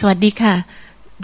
[0.00, 0.54] สวัสดีค่ะ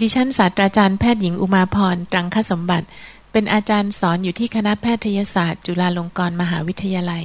[0.01, 2.87] ดิฉันศาสตราจารย์แพทย์หญิงอุมาพรตรังคสมบัติ
[3.31, 7.23] เป็นอาจารย์สอนอยู่ที่คณะแพทยศาสตร์ จุฬาลงกรณ์มหาวิทยาลัย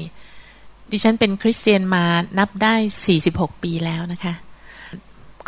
[0.90, 2.04] ดิฉันเป็นคริสเตียนมา
[2.38, 2.74] นับได้
[3.19, 4.34] 46 ปีแล้วนะคะ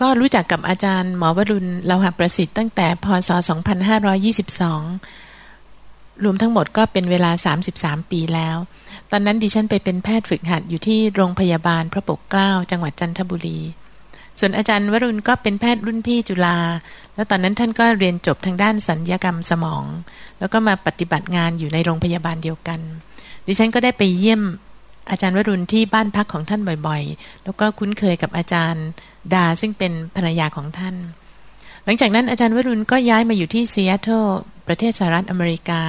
[0.00, 3.30] ก็รู้จักกับอาจารย์หมอวรุณเลาหะประสิทธิ์ตั้งแต่พศ
[4.96, 7.30] 2522 รวมทั้งหมดก็เป็นเวลา
[7.72, 8.56] 33 ปีแล้ว
[9.10, 13.60] ตอนนั้นดิฉันไปเป็นแพทย์ฝึกหัดอยู่ที่โรงพยาบาลพระปกเกล้าจังหวัดจันทบุรี
[14.40, 16.58] ส่วนอาจารย์วรุณก็เป็นแพทย์รุ่นพี่จุฬา
[17.14, 19.84] แล้วตอนนั้นท่านก็เรียนจบทางด้านศัลยกรรมสมอง
[20.38, 22.80] แล้วก็มาปฏิบัติงานอยู่ในโรงพยาบาลเดียวกัน
[23.46, 24.42] ดิฉันก็ได้ไปเยี่ยม
[25.10, 28.86] อาจารย์วรุณที่บ้านพักของท่านบ่อยๆ แล้วก็คุ้นเคยกับอาจารย์
[29.34, 30.96] ดาซึ่งเป็นภรรยาของท่าน
[31.84, 34.26] หลังจากนั้นอาจารย์วรุณก็ย้ายมาอยู่ที่ซีแอตเทิล
[34.66, 35.82] ประเทศสหรัฐอเมริกา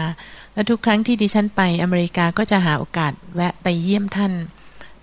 [0.54, 4.34] และทุกครั้งที่ดิฉันไปอเมริกาก็จะหาโอกาสแวะไปเยี่ยมท่าน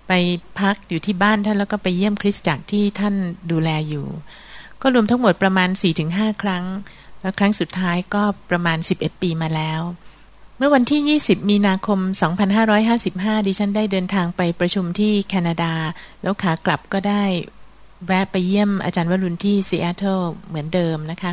[0.09, 0.13] ไป
[0.59, 3.15] พักอยู่ที่บ้านท่านแล้วก็ไปเยี่ยมคริสตจักรที่ท่าน
[3.51, 4.05] ดูแลอยู่
[4.81, 5.69] ก็รวมทั้งหมดประมาณ
[6.05, 6.65] 4-5 ครั้ง
[7.21, 9.81] แล้วครั้งสุดท้ายก็ประมาณ 11 ปีมาแล้ว
[10.57, 11.99] เมื่อวันที่ 20 มีนาคม
[12.73, 15.73] 2555 ดิฉันได้เดินทางไปประชุมที่แคนาดา
[16.21, 17.23] แล้วขากลับก็ได้
[18.05, 21.31] แวะไปเยี่ยมอาจารย์วรุณที่ซีแอตเทิลเหมือนเดิมนะคะ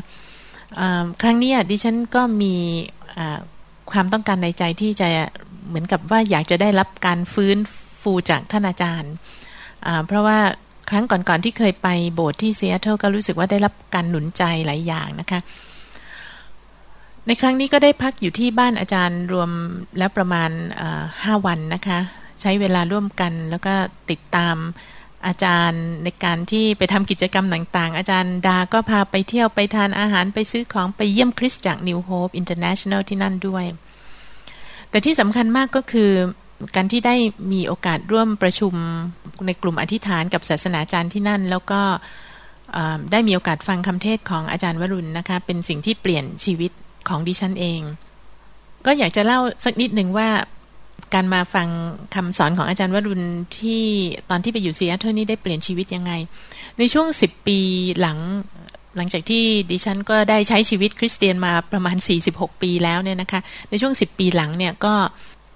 [1.20, 2.55] ครั้งนี้ดิฉันก็มี
[3.93, 5.09] ความต้องการในใจที่จะ
[5.69, 7.56] เหมือนกับว่าอยากจะได้รับการฟื้น
[8.07, 9.12] ฟูจากท่านอาจารย์
[10.07, 10.39] เพราะว่า
[10.91, 15.41] ครั้งก่อนๆที่เคยไปโบสถ์ที่ซีแอตเทิลก็รู้สึกว่าได้รับการหนุนใจหลายอย่างนะคะ
[17.27, 19.51] ในครั้งนี้ก็ได้พักอยู่ที่บ้านอาจารย์รวม
[19.99, 20.51] แล้วประมาณ
[21.23, 21.99] ห้าวันนะคะ
[22.41, 23.75] ใช้เวลาร่วมกันแล้วก็
[24.11, 24.57] ติดตาม
[25.27, 33.65] อาจารย์ในการที่ไปทำกิจกรรมต่างๆ อาจารย์ดาก็พาไปเที่ยวไปทานอาหารไปซื้อของไปเยี่ยมคริสตจักร New Hope International ที่นั่นด้วย
[34.91, 36.12] แต่ที่สำคัญมากก็คือ
[36.77, 37.17] การที่ได้
[37.53, 38.75] มีโอกาสร่วมประชุม
[39.47, 41.81] ในกลุ่มอธิษฐานกับศาสนาจารย์ที่นั่น แล้วก็
[43.12, 46.71] ได้มีโอกาสฟังคำเทศของอาจารย์วรุณนะคะ เป็นสิ่งที่เปลี่ยนชีวิต
[47.09, 47.81] ของดิฉันเอง
[48.87, 50.28] ก็อยากจะเล่าสักนิดหนึ่งว่า
[51.15, 51.69] การมาฟัง
[52.15, 53.25] คำสอนของอาจารย์วรุณ
[53.59, 53.83] ที่
[54.31, 56.12] ตอนที่ไปอยู่ซีแอตเทิลนี่ได้เปลี่ยนชีวิตยังไง
[56.78, 57.59] ในช่วงสิบปี
[58.00, 58.19] หลัง
[58.97, 61.97] หลังจากที่ดิฉันก็ได้ใช้ชีวิตคริสเตียนมาประมาณ
[62.28, 63.41] 46 ปีแล้วเนี่ยนะคะ
[63.71, 64.95] ในช่วง 10 ปีหลังเนี่ยก็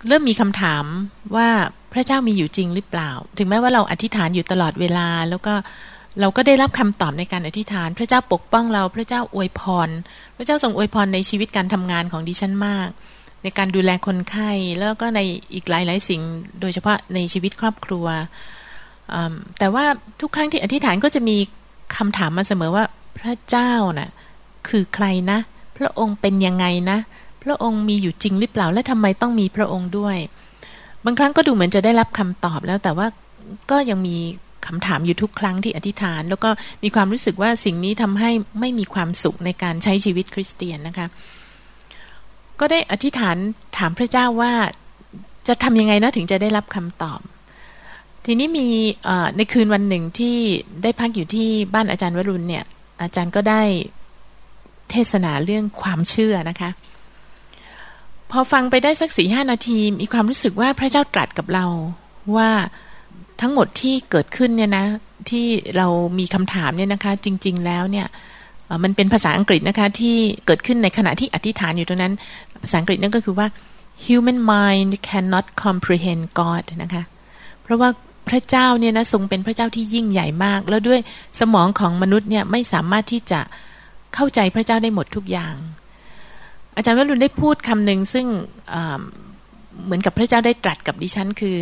[0.08, 0.84] เริ่มมีคำถาม
[1.36, 1.48] ว่า
[1.92, 5.54] พระเจ้ามีอยู่จริงหรือเปล่า ถึงแม้ว่าเราอธิษฐานอยู่ตลอดเวลา แล้วก็
[6.20, 9.88] เราก็ได้รับคำตอบในการอธิษฐาน พระเจ้าปกป้องเรา พระเจ้าอวยพร
[10.36, 12.88] พระเจ้าทรงอวยพรในชีวิตการทำงานของดิฉันมาก
[13.42, 15.20] ในการดูแลคนไข้แล้วก็ใน
[15.54, 16.22] อีกหลายหลายสิ่ง
[16.60, 18.06] โดยเฉพาะในชีวิตครอบครัว
[19.58, 19.84] แต่ว่า
[20.20, 21.36] ทุกครั้งที่อธิษฐานก็จะมี
[21.96, 22.84] คำถามมาเสมอว่า
[23.18, 24.10] พระเจ้านะ่ะ
[24.68, 25.38] คือใครนะ
[25.76, 26.98] พระองค์เป็นยังไงนะ
[27.42, 30.16] พระองค์มีอยู่จริงหรือเปล่าและทำไมต้องมีพระองค์ด้วย
[31.04, 33.06] บางครั้งก็ดูเหมือนจะได้รับคำตอบแล้วแต่ว่า
[33.70, 34.16] ก็ยังมี
[34.66, 36.50] คำถามอยู่ทุกครั้งที่อธิษฐาน แล้วก็
[36.82, 38.30] มีความรู้สึกว่าสิ่งนี้ทำให้
[38.60, 41.06] ไม่มีความสุขในการใช้ชีวิตคริสเตียนนะคะ
[42.60, 43.36] ก็ได้อธิษฐาน
[43.78, 44.52] ถามพระเจ้าว่า
[45.48, 47.20] จะทำยังไงนะถึงจะได้รับคำตอบ
[48.24, 48.66] ทีนี้มี
[49.36, 50.36] ในคืนวันหนึ่งที่
[50.82, 52.64] ได้พักอยู่ที่บ้านอาจารย์วรุณเนี่ย
[53.02, 53.62] อาจารย์ก็ได้
[54.90, 56.70] เทศนาเรื่องความเชื่อนะคะ
[58.30, 61.66] พอฟังไปได้สักสี่ห้านาที มีความรู้สึกว่าพระเจ้าตรัสกับเรา
[62.36, 62.50] ว่า
[63.40, 64.86] ทั้งหมดที่เกิดขึ้นเนี่ยนะ
[65.30, 65.46] ที่
[65.76, 65.86] เรา
[66.18, 68.06] มีคำถามเนี่ยนะคะ จริง ๆ แล้วเนี่ย
[68.84, 72.14] มันเป็นภาษาอังกฤษนะคะ ที่เกิดขึ้นในขณะที่อธิษฐานอยู่ตรงนั้น
[72.62, 73.46] ภาษาอังกฤษนั่นก็คือว่า
[74.04, 77.02] human mind cannot comprehend God นะคะ
[77.62, 77.88] เพราะว่า
[78.28, 81.00] พระเจ้าเนี่ยนะทรงเป็นพระเจ้าที่ยิ่งใหญ่มาก แล้วด้วย
[81.40, 83.40] สมองของมนุษย์เนี่ยไม่สามารถที่จะ
[84.14, 85.54] เข้าใจพระเจ้าได้หมดทุกอย่าง
[86.76, 88.26] อาจารย์วรุณได้พูดคำหนึ่งซึ่ง
[89.84, 91.56] เหมือนกับพระเจ้าได้ตรัสกับดิฉัน คือ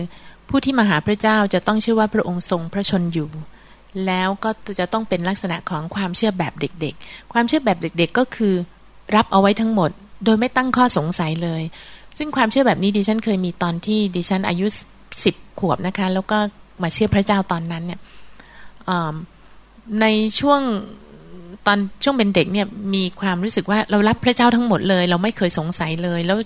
[0.48, 3.28] ผู้ที่มาหาพระเจ้าจะต้องเชื่อว่าพระองค์ทรงพระชนอยู่
[4.06, 8.54] แล้วก็จะต้องเป็นลักษณะของความเชื่อแบบเด็ก ๆ ความเชื่อแบบเด็ก ๆ ก็คือ
[9.14, 9.90] รับเอาไว้ทั้งหมด
[10.24, 11.62] โดยไม่ตั้งข้อสงสัยเลย
[12.18, 14.66] ซึ่งความเชื่อแบบนี้ดิฉันเคยมีตอนที่ดิฉันอายุ
[15.24, 16.38] สิบขวบนะคะ แล้วก็
[16.82, 18.00] มาเชื่อพระเจ้าตอนนั้นเนี่ย
[20.00, 20.06] ใน
[20.38, 20.60] ช่วง
[21.68, 26.38] ตอนช่วงเป็นเด็กเนี่ยมีความรู้สึกว่าเรารับพระเจ้าทั้งหมดเลย เราไม่เคยสงสัยเลย แล้ว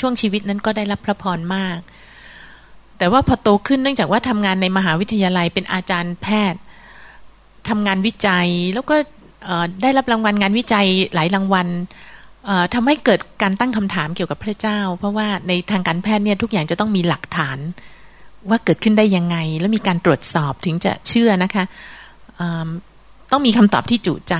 [0.00, 1.78] ช่วงชีวิตนั้นก็ได้รับพระพรมาก
[2.98, 6.60] แต่ว่าพอโตขึ้นเนื่องจากว่าทำงานในมหาวิทยาลัยเป็นอาจารย์แพทย์
[7.68, 8.96] ทำงานวิจัยแล้วก็
[9.82, 11.68] ได้รับรางวัลงานวิจัยหลายรางวัล
[12.74, 17.58] ทำให้เกิดการตั้งคำถามเกี่ยวกับพระเจ้า เพราะว่าในทางการแพทย์เนี่ยทุกอย่างจะต้องมีหลักฐาน
[18.48, 21.64] ว่าเกิดขึ้นได้ยังไง แล้วมีการตรวจสอบถึงจะเชื่อนะคะ
[23.32, 24.34] ต้องมีคำตอบที่จุใจ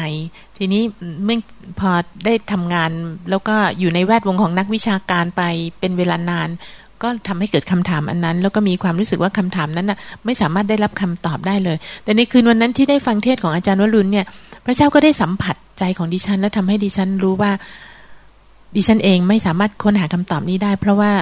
[0.58, 0.82] ทีนี้
[1.24, 1.38] เมื่อ
[1.80, 1.90] พอ
[2.24, 2.90] ได้ทำงาน
[3.30, 5.42] แล้วก็อยู่ในแวดวงของนักวิชาการไป
[5.78, 6.48] เป็นเวลานาน
[7.02, 14.26] ก็ทำให้เกิดคำถามอันนั้น แล้วก็มีความรู้สึกว่าคำถามนั้นน่ะไม่สามารถได้รับคำตอบได้เลย แต่ในคืนวันนั้นที่ได้ฟังเทศของอาจารย์วรุณเนี่ย
[14.64, 17.50] พระเจ้าก็ได้สัมผัสใจของดิฉัน และทำให้ดิฉันรู้ว่า
[18.76, 21.12] ดิฉันเองไม่สามารถค้นหาคำตอบนี้ได้ เพราะว่า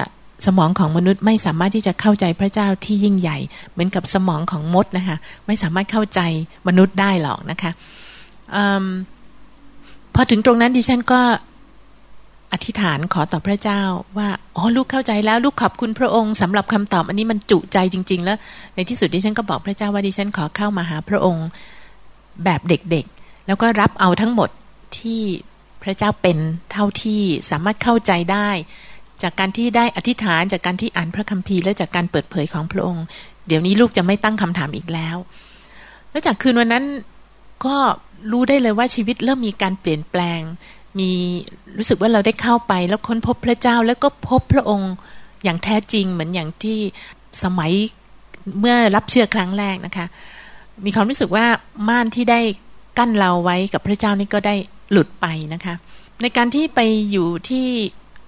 [0.45, 3.37] สมองของมนุษย์ไม่สามารถที่จะเข้าใจพระเจ้าที่ยิ่งใหญ่
[3.71, 6.19] เหมือนกับสมองของมดนะคะ ไม่สามารถเข้าใจ
[6.67, 7.71] มนุษย์ได้หรอกนะคะ
[8.55, 8.57] อ
[10.15, 11.21] พอถึงตรงนั้นดิฉันก็
[12.53, 13.81] อธิษฐานขอต่อพระเจ้า
[14.17, 18.37] ว่าอ๋อลูกเข้าใจแล้วลูกขอบคุณพระองค์สำหรับคำตอบ อันนี้มันจุใจจริง ๆ แล้ว
[18.75, 21.47] ในที่สุดดิฉันก็บอกพระเจ้าว่าดิฉันขอเข้ามาหาพระองค์
[22.43, 24.49] แบบเด็กๆ แล้วก็รับเอาทั้งหมด
[24.97, 25.21] ที่
[25.83, 26.37] พระเจ้าเป็น
[26.71, 28.49] เท่าที่สามารถเข้าใจได้
[29.23, 33.05] จากการที่ได้อธิษฐานจากการที่อ่านพระคัมภีร์และจากการเปิดเผยของพระองค์
[33.47, 35.17] เดี๋ยวนี้ลูกจะไม่ตั้งคำถามอีกแล้ว
[36.11, 36.85] แล้วจากคืนวันนั้น
[37.65, 37.77] ก็
[38.31, 40.41] รู้ได้เลยว่าชีวิตเริ่มมีการเปลี่ยนแปลง
[40.99, 41.11] มี
[41.77, 44.93] รู้สึกว่าเราได้เข้าไป แล้วค้นพบพระเจ้าแล้วก็พบพระองค์
[45.43, 46.77] อย่างแท้จริงเหมือนอย่างที่
[47.43, 47.71] สมัย
[48.59, 50.05] เมื่อรับเชื่อครั้งแรกนะคะ
[50.85, 51.45] มีความรู้สึกว่า
[51.87, 52.39] ม่านที่ได้
[52.97, 54.55] กั้นเราไว้กับพระเจ้านี่ก็ได้
[54.91, 55.75] หลุดไปนะคะ
[56.21, 56.79] ในการที่ไป
[57.11, 57.67] อยู่ที่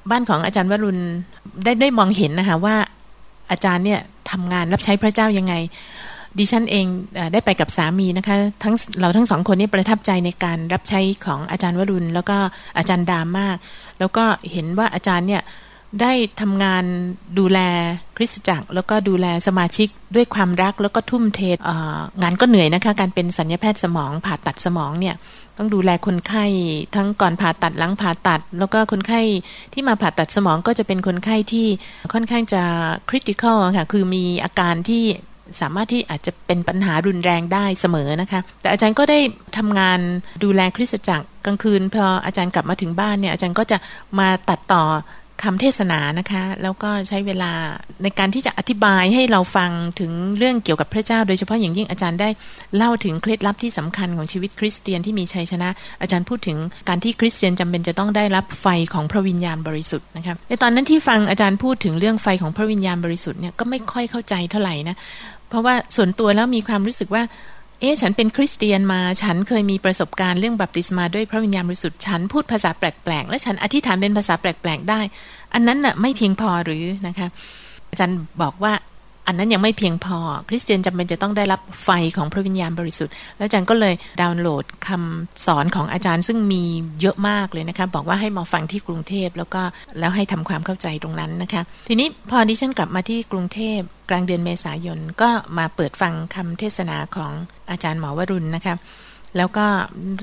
[0.09, 0.99] บ้านของอาจารย์วรุณ
[1.63, 2.75] ได้ได้มองเห็นนะคะว่า
[3.51, 3.99] อาจารย์เนี่ย
[4.31, 5.53] ทำงานรับใช้พระเจ้ายังไง
[6.39, 6.85] ดิฉันเอง
[7.33, 12.37] ได้ไปกับสามีนะคะ ทั้งเราทั้งสองคนนี้ประทับใจในการรับใช้ของอาจารย์วรุณ แล้วก็
[12.77, 13.57] อาจารย์ดามมาก
[13.99, 15.41] แล้วก็เห็นว่าอาจารย์เนี่ย
[16.01, 16.83] ได้ทำงาน
[17.39, 17.59] ดูแล
[18.17, 21.41] คริสตจักร แล้วก็ดูแลสมาชิกด้วยความรักแล้วก็ทุ่มเท
[22.21, 25.15] งานก็เหนื่อยนะคะ การเป็นสัญญาแพทย์สมองผ่าตัดสมองเนี่ย
[25.61, 26.45] ต้องดูแลคนไข้
[26.95, 29.21] ทั้งก่อนผ่าตัดหลังผ่าตัด แล้วก็คนไข้
[29.73, 31.67] ที่มาผ่าตัดสมองก็จะเป็นคนไข้ที่
[32.13, 32.61] ค่อนข้างจะ
[33.09, 35.03] คริติคอลค่ะคือมีอาการที่
[35.61, 39.19] สามารถที่อาจจะเป็นปัญหารุนแรงได้เสมอนะคะ แต่อาจารย์ก็ได้
[39.57, 39.99] ทำงาน
[40.43, 43.77] ดูแลคริสตจักรกลางคืนพออาจารย์กลับมาถึงบ้านเนี่ยอาจารย์ก็จะ
[44.19, 44.83] มาตัดต่อ
[45.43, 47.51] คำเทศนานะคะ แล้วก็ใช้เวลา
[48.03, 52.29] ในการที่จะอธิบายให้เราฟังถึงเรื่องเกี่ยวกับพระเจ้า โดยเฉพาะอย่างยิ่งอาจารย์ได้
[52.75, 55.69] เล่าถึงเคล็ดลับที่สำคัญของชีวิตคริสเตียนที่มีชัยชนะ
[56.01, 56.57] อาจารย์พูดถึง
[56.89, 64.95] การที่คริสเตียนจำเป็นจะต้องได้รับไฟของพระวิญญาณบริสุทธิ์นะคะในตอนนั้นที่ฟังอาจารย์พูดถึงเรื่องไฟของพระวิญญาณบริสุทธิ์เนี่ยก็ไม่ค่อยเข้าใจเท่าไหร่นะ
[65.49, 67.23] เพราะว่าส่วนตัวแล้วมีความรู้สึกว่า
[67.81, 75.01] เอ๊ะฉันเป็นคริสเตียนมา ฉันเคยมีประสบการณ์เรื่องบัพติศมาด้วยพระวิญญาณบริสุทธิ์ฉันพูดภาษาแปลกๆ และฉันอธิษฐานเป็นภาษาแปลกๆ ได้
[75.53, 77.27] อันนั้นน่ะไม่เพียงพอหรือนะคะ
[77.89, 78.73] อาจารย์บอกว่า
[79.31, 80.17] อันนั้นยังไม่เพียงพอ
[80.49, 86.63] คริสเตียนจำเป็นจะต้องได้รับไฟของพระวิญญาณบริสุทธิ์ แล้วอาจารย์ก็เลยดาวน์โหลดคำสอนของอาจารย์ซึ่งมี
[87.01, 89.61] เยอะมากเลยนะคะ บอกว่าให้มาฟังที่กรุงเทพแล้วก็
[89.99, 93.79] แล้วให้ทำความเข้าใจตรงนั้นนะคะ ทีนี้พอดิฉันกลับมาที่กรุงเทพ
[94.09, 97.31] กลางเดือนเมษายนก็มาเปิดฟังคำเทศนาของ
[97.69, 98.75] อาจารย์หมอวรุณนะคะ
[99.37, 99.65] แล้วก็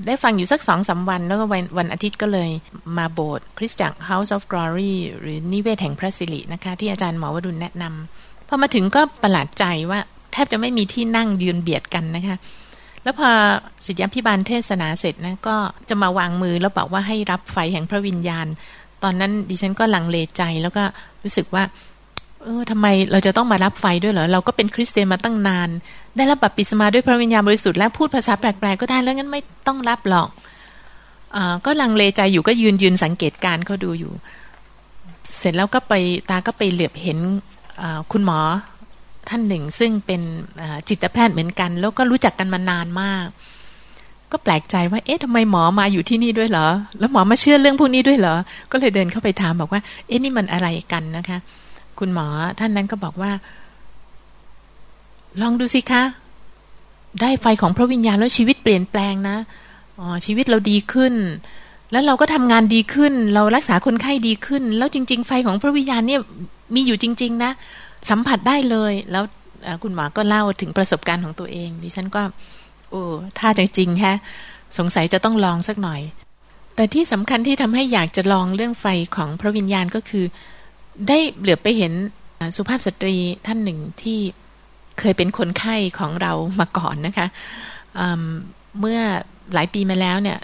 [0.06, 2.50] ได้ฟังอยู่สักสองสาวัน แล้วก็วันวันอาทิตย์ก็เลย
[2.99, 10.00] มาโบสถ์คริสตจักร House of Glory หรือนิเวศแห่งพระสิรินะคะ ที่อาจารย์หมอวรุณแนะนำ พอมาถึงก็ประหลาดใจว่า
[10.33, 12.37] แทบจะไม่มีที่นั่งยืนเบียดกันนะคะ
[13.03, 13.29] แล้วพอ
[13.87, 15.56] สิทธิพิบาลเทศนาเสร็จนะก็
[15.89, 18.47] จะมาวางมือแล้วบอกว่าให้รับไฟแห่งพระวิญญาณ
[19.03, 20.83] ตอนนั้นดิฉันก็ลังเลใจแล้วก็
[21.23, 21.62] รู้สึกว่า
[22.43, 25.69] เออทำไมเราจะต้องมารับไฟด้วยเหรอ เราก็เป็นคริสเตียนมาตั้งนาน
[26.17, 30.29] ได้รับบัพติศมาด้วยพระวิญญาณบริสุทธิ์และพูดภาษาแปลกๆก็ได้แล้วงั้นไม่ต้องรับหรอก
[31.37, 34.12] อก็ลังเลใจอยู่ก็ยืนยืนสังเกตการเขาดูอยู่
[35.39, 35.95] เสร็จแล้วก็ไป
[36.31, 37.19] ตาก็ไปเหลือบเห็น
[38.12, 38.40] คุณหมอ
[39.28, 40.20] ท่านหนึ่ง ซึ่งเป็น
[40.88, 43.26] จิตแพทย์เหมือนกัน แล้วก็รู้จักกันมานานมาก
[44.32, 46.68] ก็แปลกใจว่าเอ๊ะทำไมหมอมาอยู่ที่นี่ด้วยเหรอ
[46.99, 48.37] แล้วหมอมาเชื่อเรื่องพวกนี้ด้วยเหรอ
[48.73, 51.38] ก็เลยเดินเข้าไปถามบอกว่า เอ๊ะนี่มันอะไรกันนะคะ
[51.99, 52.26] คุณหมอ
[52.58, 53.30] ท่านนั้นก็บอกว่า
[55.42, 56.02] ลองดูสิคะ
[57.20, 59.37] ได้ไฟของพระวิญญาณแล้วชีวิตเปลี่ยนแปลงนะ
[59.99, 61.14] อ๋อชีวิตเราดีขึ้น
[61.92, 66.20] แล้วเราก็ทำงานดีขึ้น เรารักษาคนไข้ดีขึ้น แล้วจริง ๆ ไฟของพระวิญญาณเนี่ย
[66.75, 67.52] มีอยู่จริง ๆ นะ
[68.10, 69.25] สัมผัสได้เลย แล้ว
[69.82, 72.22] คุณหมอก็เล่าถึงประสบการณ์ของตัวเอง ดิฉันก็
[72.90, 73.02] โอ้
[73.38, 74.16] ถ้าจริงแฮะ
[74.78, 76.00] สงสัยจะต้องลองสักหน่อย
[76.75, 80.25] แต่ที่สำคัญที่ทำให้อยากจะลองเรื่องไฟของพระวิญญาณก็คือ
[81.08, 81.92] ได้เหลือไปเห็น
[82.56, 84.18] สุภาพสตรีท่านหนึ่งที่
[84.98, 87.26] เคยเป็นคนไข้ของเรามาก่อนนะคะ
[88.80, 89.00] เมื่อ
[89.54, 90.38] หลายปีมาแล้วเนี่ย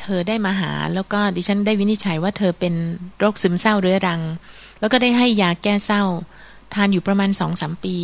[0.00, 2.74] เธอได้มาหาแล้วก็ดิฉันได้วินิจฉัยว่าเธอเป็น
[3.18, 4.20] โรคซึมเศร้าเรื้อรัง
[4.82, 6.02] แล้วก็ได้ให้ยาแก้เศร้า
[6.74, 7.96] ทานอยู่ประมาณสองสามปี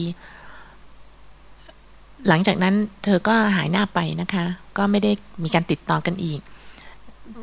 [2.28, 4.44] หลังจากนั้นเธอก็หายหน้าไปนะคะ
[4.76, 6.40] ก็ไม่ได้มีการติดต่อกันอีก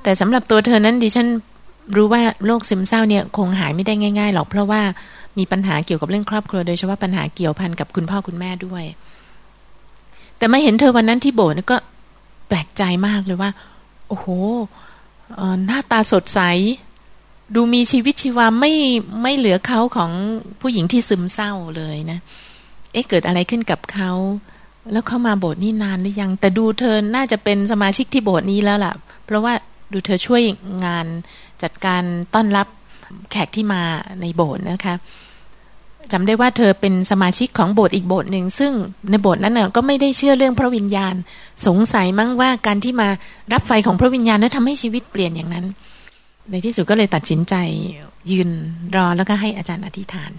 [0.03, 1.27] แต่สำหรับตัวเธอนั้นดิฉัน
[1.95, 4.81] รู้ว่าโรคซึมเศร้าเนี่ยคงหายไม่ได้ง่าย ๆ หรอก เพราะว่า
[5.37, 8.83] มีปัญหาเกี่ยวกับเรื่องครอบครัว โดยเฉพาะปัญหาเกี่ยวพันกับคุณพ่อคุณแม่ด้วย
[10.37, 11.77] แต่มาเห็นเธอวันนั้นที่โบสถ์ก็
[12.47, 13.51] แปลกใจมากเลยว่า
[14.07, 14.27] โอ้โห
[15.65, 16.39] หน้าตาสดใส
[17.53, 18.73] ดูมีชีวิตชีวาไม่
[19.21, 20.11] ไม่เหลือเขาของ
[20.61, 22.19] ผู้หญิงที่ซึมเศร้าเลยนะ
[22.91, 24.11] เอ๊ะเกิดอะไรขึ้นกับเขา
[24.91, 28.93] แล้วเข้ามาโบสถ์นี่นานหรือยัง แต่ดูเธอน่าจะเป็นสมาชิกที่โบสถ์นี้แล้วล่ะ
[29.25, 29.53] เพราะว่า
[29.91, 30.41] ดูเธอช่วย
[30.85, 31.05] งาน
[31.63, 32.67] จัดการต้อนรับ
[33.31, 33.81] แขกที่มา
[34.21, 34.95] ในโบสถ์นะคะ
[36.11, 38.71] จำได้ว่าเธอเป็นสมาชิกของโบสถ์อีกโบสถ์หนึ่งซึ่ง
[39.09, 41.13] ในโบสถ์นั้นเน่ะก็ไม่ได้เชื่อเรื่องพระวิญญาณ
[41.67, 43.07] สงสัยมั้งว่าการที่มา
[43.53, 45.65] รับไฟของพระวิญญาณนั้นทำให้ชีวิตเปลี่ยนอย่างนั้น
[46.51, 47.55] ในที่สุดก็เลยตัดสินใจ
[48.31, 48.49] ยืน
[48.95, 50.31] รอแล้วก็ให้อาจารย์อธิษฐาน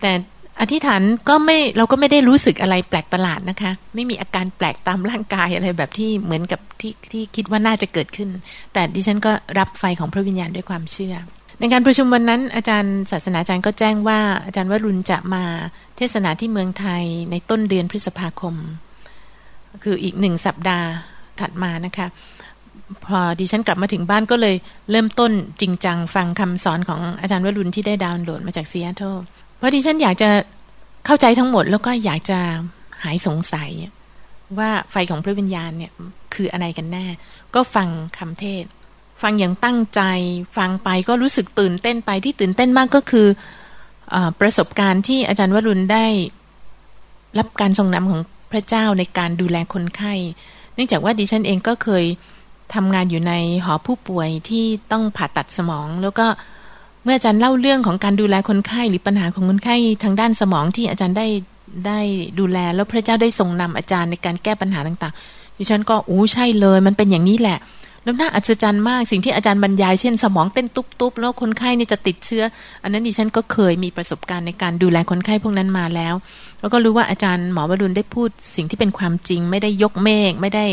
[0.00, 0.12] แต่
[0.60, 8.28] อธิษฐานก็ไม่เราก็ไม่ได้รู้สึกอะไรแปลกประหลาดนะคะ ไม่มีอาการแปลกตามร่างกายอะไรแบบที่เหมือนกับที่ที่คิดว่าน่าจะเกิดขึ้น
[8.72, 11.14] แต่ดิฉันก็รับไฟของพระวิญญาณด้วยความเชื่อ
[11.60, 15.44] ในการประชุมวันนั้น อาจารย์ศาสนาจารย์ก็แจ้งว่าอาจารย์วรุณจะมา
[15.96, 18.54] เทศนาที่เมืองไทยในต้นเดือนพฤษภาคม
[19.84, 20.88] คืออีกหนึ่งสัปดาห์
[21.40, 22.06] ถัดมานะคะ
[23.04, 24.54] พอดิฉันกลับมาถึงบ้านก็เลย
[24.90, 29.16] เริ่มต้นจริงจังฟังคำสอนของอาจารย์วรุณที่ได้ดาวน์โหลดมาจากซีแอตเทิล
[29.58, 30.30] เพราะดิฉันอยากจะ
[31.06, 32.38] เข้าใจทั้งหมดแล้วก็อยากจะ
[33.02, 33.70] หายสงสัย
[34.58, 35.92] ว่าไฟของพระวิญญาณเนี่ย
[36.34, 37.06] คืออะไรกันแน่
[37.54, 38.64] ก็ฟังคำเทศ
[39.22, 40.02] ฟังอย่างตั้งใจ
[40.56, 43.26] ฟังไปก็รู้สึกตื่นเต้นไปที่ตื่นเต้นมากก็คือ
[44.14, 46.06] อประสบการณ์ที่อาจารย์วรุณได้
[47.38, 48.20] รับการทรงนำของ
[48.52, 50.14] พระเจ้าในการดูแลคนไข้
[50.74, 52.04] เนื่องจากว่าดิฉันเองก็เคย
[52.74, 53.32] ทำงานอยู่ใน
[53.64, 56.26] หอผู้ป่วยที่ต้องผ่าตัดสมอง แล้วก็
[57.04, 61.26] เมื่ออาจารย์เล่าเรื่องของการดูแลคนไข้หรือปัญหาของคนไข้ทางด้านสมองที่อาจารย์ได้
[61.86, 62.00] ได้
[62.38, 67.58] ดูแลแล้วพระเจ้าได้ทรงนำอาจารย์ในการแก้ปัญหาต่างๆ ดิฉันก็อู้ใช่เลย มันเป็นอย่างนี้แหละ
[68.04, 72.44] แล้วน่าอัศจรรย์มากสิ่งที่อาจารย์บรรยายเช่นสมองเต้นตุ๊บๆแล้วคนไข้นี่จะติดเชื้อ
[72.82, 76.14] อันนั้นดิฉันก็เคยมีประสบการณ์ในการดูแลคนไข้พวกนั้นมาแล้ว
[76.60, 80.64] แล้วก็รู้ว่าอาจารย์หมอวรุณได้พูดสิ่งที่เป็นความจริง ไม่ได้ยกเมฆไม่ได้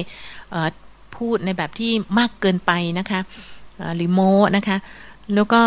[1.18, 3.20] พูดในแบบที่มากเกินไปนะคะ
[3.96, 4.20] หรือโม
[4.58, 4.78] นะคะ
[5.36, 5.62] แล้วก็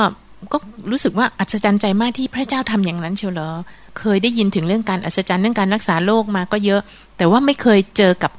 [0.52, 0.58] ก็
[0.90, 3.50] รู้สึกว่าอัศจรรย์ใจมากที่พระเจ้าทำอย่างนั้นเชียวเหรอ
[3.98, 6.80] เคยได้ยินถึงเรื่องการอัศจรรย์เรื่องการรักษาโรคมาก็เยอะ
[7.16, 8.32] แต่ว่าไม่เคยเจอกับ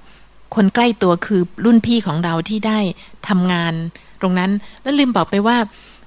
[0.56, 2.80] คนใกล้ตัวคือรุ่นพี่ของเราที่ได้
[3.28, 3.74] ทำงาน
[4.22, 4.52] ตรงนั้น
[4.82, 5.58] แล้วลืมบอกไปว่า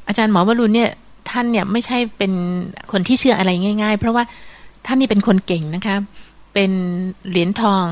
[0.08, 0.90] อาจารย์หมอวรุณเนี่ย
[1.30, 2.32] ท่านเนี่ยไม่ใช่เป็น
[2.92, 3.50] คนที่เชื่ออะไร
[3.82, 4.24] ง่าย ๆ เพราะว่า
[4.86, 5.96] ท่านนี่เป็นคนเก่งนะคะ
[6.54, 6.70] เป็น
[7.28, 7.84] เหรียญทอง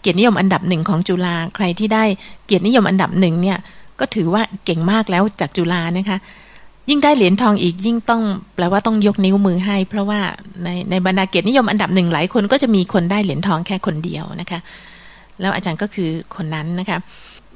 [0.00, 2.04] เกียรตินิยมอันดับหนึ่งของจุฬาใครที่ได้
[2.46, 3.58] เกียรตินิยมอันดับหนึ่งเนี่ย
[4.00, 6.18] ก็ถือว่าเก่งมากแล้วจากจุฬานะคะ
[6.88, 8.22] ยิ่งได้เหรียญทองอีกยิ่งต้อง
[8.54, 10.20] แปลว่าต้องยกนิ้วมือให้ เพราะว่า
[10.64, 14.60] ในในบรรดาเกียรตินิยมอันดับหนึ่งหลายคนก็จะมีคนได้เหรียญทองแค่คนเดียวนะคะ
[15.40, 16.98] แล้วอาจารย์ก็คือคนนั้นนะคะ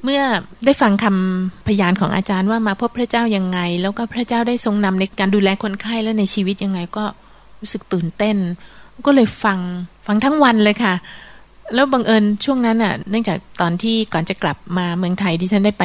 [0.03, 0.21] เมื่อ
[0.65, 7.05] ได้ฟังคำพยานของอาจารย์ว่ามาพบพระเจ้ายังไง แล้วก็พระเจ้าได้ทรงนำในการดูแลคนไข้แล้วในชีวิตยังไงก็
[7.59, 8.37] รู้สึกตื่นเต้น
[9.05, 9.59] ก็เลยฟัง
[10.07, 10.93] ฟังทั้งวันเลยค่ะ
[11.73, 15.83] แล้วบังเอิญช่วงนั้นอะ เนื่องจากตอนที่ก่อนจะกลับมาเมืองไทยดิฉันได้ไป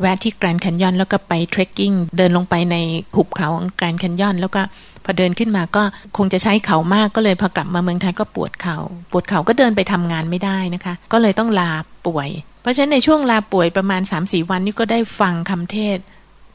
[0.00, 2.76] แวะที่แกรนด์แคนยอนแล้วก็ไป trekking เดินลงไปใน
[3.16, 4.60] หุบเขาของแกรนด์แคนยอนแล้วก็
[5.04, 5.82] พอเดินขึ้นมาก็
[6.16, 8.78] คงจะใช้เข่ามากก็เลยพอกลับมาเมืองไทยก็ปวดเข่า
[9.10, 11.70] ปวดเข่าก็เดินไปทำงานไม่ได้นะคะ ก็เลยต้องลา
[12.06, 12.28] ป่วย
[12.62, 15.98] เพราะฉะนั้นในช่วงลาป่วยประมาณ3าสี่วันนี้ก็ได้ฟังคำเทศ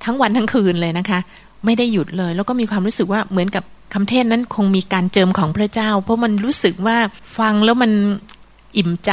[0.03, 1.19] ทั้งวันทั้งคืนเลยนะคะ
[1.65, 3.63] ไม่ได้หยุดเลย แล้วก็มีความรู้สึกว่าเหมือนกับ
[3.93, 6.97] คำเทศนั้นคงมีการเจิมของพระเจ้า เพราะมันรู้สึกว่า
[7.37, 7.91] ฟังแล้วมัน
[8.77, 9.11] อิ่มใจ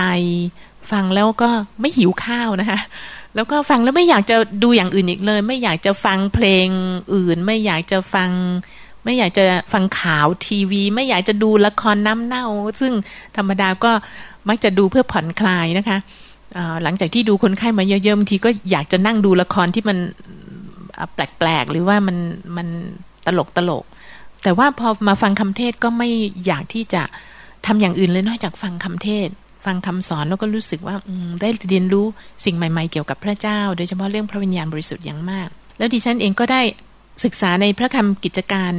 [0.90, 1.50] ฟังแล้วก็
[1.81, 2.81] ไม่หิวข้าวนะคะ
[3.35, 6.66] แล้วก็ฟังแล้วไม่อยากจะดูอย่างอื่นอีกเลย ไม่อยากจะฟังเพลง
[7.14, 8.31] อื่น ไม่อยากจะฟัง
[9.04, 12.47] ไม่อยากจะฟังข่าวทีวี ไม่อยากจะดูละครน้ำเน่า
[12.81, 12.92] ซึ่ง
[13.37, 13.92] ธรรมดาก็
[14.49, 15.99] มักจะดูเพื่อผ่อนคลายนะคะ
[16.83, 19.99] หลังจากที่ดูคนไข้มาเยอะๆบางทีก็อยากจะนั่งดูละครที่มัน
[21.14, 22.16] แปลกๆ หรือว่ามัน
[22.57, 22.69] มัน
[23.26, 23.85] ตลกตลก
[24.42, 26.09] แต่ว่าพอมาฟังคำเทศก็ไม่
[26.47, 27.02] อยากที่จะ
[27.66, 29.28] ทำอย่างอื่นเลยนอกจากฟังคำเทศ
[29.64, 30.97] ฟังคำสอนแล้วก็รู้สึกว่า
[31.40, 32.07] ได้เรียนรู้
[32.45, 36.62] สิ่งใหม่ๆเกี่ยวกับพระเจ้า โดยเฉพาะเรื่องพระวิญญาณบริสุทธิ์อย่างมาก แล้วดิฉันเองก็ได้
[37.25, 38.73] ศึกษาในพระคำกิจการ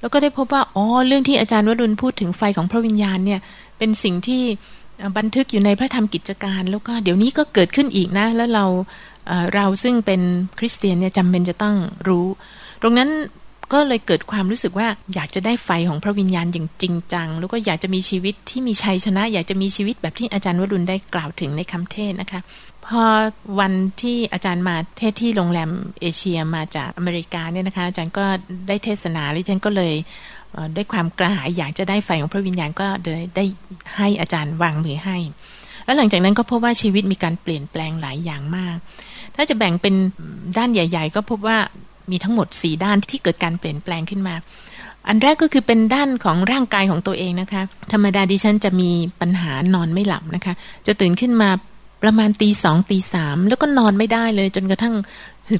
[0.00, 3.40] แล้วก็ได้พบว่าอ๋อเรื่องที่อาจารย์วรุณพูดถึงไฟของพระวิญญาณเนี่ย
[3.78, 4.42] เป็นสิ่งที่
[5.18, 8.64] บันทึกอยู่ในพระธรรมกิจการ แล้วก็เดี๋ยวนี้ก็เกิดขึ้นอีกนะ แล้วเรา
[9.54, 10.20] เราซึ่งเป็น
[10.58, 11.76] คริสเตียนเนี่ยจำเป็นจะต้อง
[12.08, 12.26] รู้
[12.82, 13.10] ตรงนั้น
[13.72, 22.40] ก็เลยเกิดความรู้สึกว่าอยากจะได้ไฟของพระวิญญาณอย่างจริงจัง แล้วก็อยากจะมีชีวิตที่มีชัยชนะ อยากจะมีชีวิตแบบที่อาจารย์วรุณได้กล่าวถึงในคำเทศนะคะ
[22.86, 23.04] พอ
[23.60, 23.72] วัน
[24.02, 25.70] ที่อาจารย์มาเทศที่โรงแรม
[26.00, 28.24] เอเชียมาจากอเมริกาเนี่ยนะคะ อาจารย์ก็
[28.68, 29.94] ได้เทศนาแล้วฉันก็เลย
[30.76, 33.44] ด้วยความกระหายอยากจะได้ไฟของพระวิญญาณก็เลยได้
[33.96, 35.16] ให้อาจารย์วางมือให้
[35.84, 38.76] แล้วหลังจากนั้นก็พบว่าชีวิตมีการเปลี่ยนแปลงหลายอย่างมาก
[39.36, 39.94] ถ้าจะแบ่งเป็น
[40.56, 41.58] ด้านใหญ่ ๆ ก็พบว่า
[42.10, 44.34] มีทั้งหมดสี่ด้านที่เกิดการเปลี่ยนแปลงขึ้นมา
[45.08, 47.62] อันแรกก็คือเป็นด้านของร่างกายของตัวเองนะคะ
[47.92, 50.54] ธรรมดาดิฉันจะมีปัญหานอนไม่หลับนะคะ
[50.86, 51.50] จะตื่นขึ้นมา
[52.02, 54.94] ประมาณตีสองตีสามแล้วก็นอนไม่ได้เลยจนกระทั่ง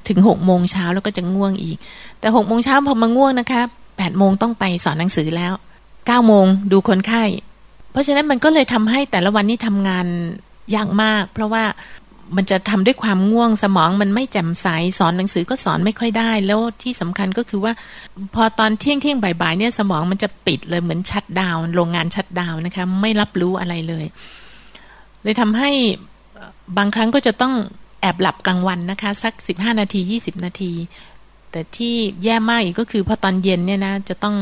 [0.08, 1.76] ถึงหกโมงเช้าแล้วก็จะง่วงอีก
[2.20, 3.62] แต่หกโมงเช้าพอมาง่วงนะคะ
[3.96, 5.52] แปดโมงต้องไปสอนหนังสือแล้ว
[6.06, 7.24] เก้าโมงดูคนไข้
[7.92, 10.06] เพราะฉะนั้นมันก็เลยทำให้แต่ละวันนี้ทำงาน
[10.74, 11.64] ยากมาก เพราะว่า
[12.36, 14.66] มันจะทำด้วยความง่วงสมองมันไม่แจ่มใส
[14.98, 17.72] สอนหนังสือก็สอนไม่ค่อยได้ แล้วที่สำคัญก็คือว่า
[18.34, 24.04] พอตอนเที่ยงเที่ยงบ่ายๆเนี่ยสมองมันจะปิดเลยเหมือน shutdown โรงงาน shutdown นะคะ ไม่รับรู้อะไรเลย
[25.22, 25.70] เลยทำให้
[26.76, 27.54] บางครั้งก็จะต้อง
[28.00, 30.72] แอบหลับกลางวันนะคะ สักสิบห้านาทียี่สิบนาที
[31.50, 31.94] แต่ที่
[32.24, 34.36] แย่มากอีกก็คือพอตอนเย็นเนี่ยนะจะต้อง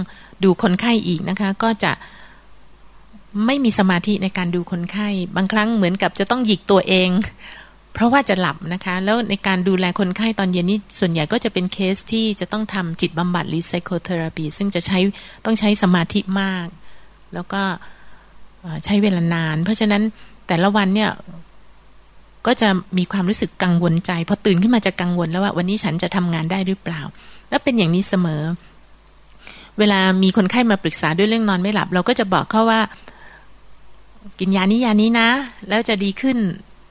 [0.45, 1.93] ดูคนไข้อีกนะคะ ก็จะ
[3.47, 7.09] ไม่มีสมาธิในการดูคนไข้ บางครั้งเหมือนกับจะต้องหยิกตัวเอง
[7.96, 14.98] เพราะว่าจะหลับนะคะ แล้วในการดูแลคนไข้ตอนเย็นนี้ส่วนใหญ่ก็จะเป็นเคสที่จะต้องทำจิตบำบัดหรือ psychotherapy ซึ่งจะใช้
[15.44, 16.66] ต้องใช้สมาธิมาก
[17.34, 17.62] แล้วก็
[18.84, 20.02] ใช้เวลานาน เพราะฉะนั้น
[20.48, 21.10] แต่ละวันเนี่ย
[22.46, 27.00] ก็จะมีความรู้สึกกังวลใจพอตื่นขึ้นมาจะกังวลแล้วว่า วันนี้ฉันจะทำงานได้หรือเปล่า
[27.48, 28.42] แล้วเป็นอย่างนี้เสมอ
[29.78, 32.80] เวลามีคนไข้มาปรึกษาด้วยเรื่องนอนไม่หลับ เราก็จะบอกเขาว่า
[34.38, 35.28] กินยานี้ยานี้นะ
[35.68, 36.38] แล้วจะดีขึ้น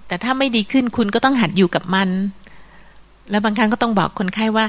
[0.07, 2.09] แต่ถ้าไม่ดีขึ้นคุณก็ต้องหัดอยู่กับมัน
[3.29, 4.65] แล้วบางครั้งก็ต้องบอกคนไข้ว่า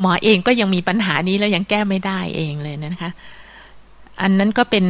[0.00, 3.10] หมอเองก็ยังมีปัญหานี้แล้วยังแก้ไม่ได้เองเลยนะคะ
[4.20, 4.84] อันนั้นก็เป็น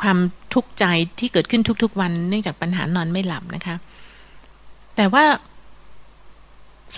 [0.00, 0.18] ความ
[0.54, 0.84] ทุกข์ใจ
[1.18, 3.76] ที่เกิดขึ้นทุก ๆ วัน เนื่องจากปัญหานอนไม่หลับนะคะ
[4.96, 5.24] แต่ว่า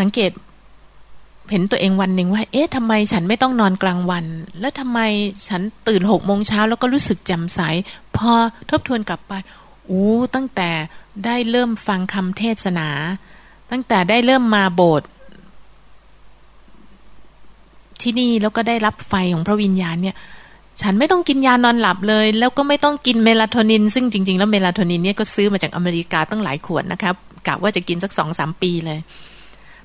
[0.00, 0.30] สังเกต
[1.50, 4.24] เห็นตัวเองวันหนึ่งว่า เอ๊ะทำไมฉันไม่ต้องนอนกลางวัน
[4.60, 5.00] แล้วทำไม
[5.48, 7.60] ฉันตื่นหกโมงเช้าแล้วก็รู้สึกแจ่มใส
[8.16, 8.32] พอ
[8.70, 9.32] ทบทวนกลับไป
[9.90, 10.70] อู้ ตั้งแต่
[11.24, 12.88] ได้เริ่มฟังคำเทศนา
[13.70, 15.08] ตั้งแต่ได้เริ่มมาโบสถ์
[18.00, 20.16] ที่นี่แล้วก็ได้รับไฟของพระวิญญาณเนี่ย
[20.80, 27.14] ฉันไม่ต้องกินยานอนหลับเลย แล้วก็ไม่ต้องกินเมลาโทนิน ซึ่งจริง ๆ แล้วเมลาโทนินเนี่ยก็ซื้อมาจากอเมริกาตั้งหลายขวดนะครับ
[27.46, 28.98] กะว่าจะกินสักสองสามปีเลย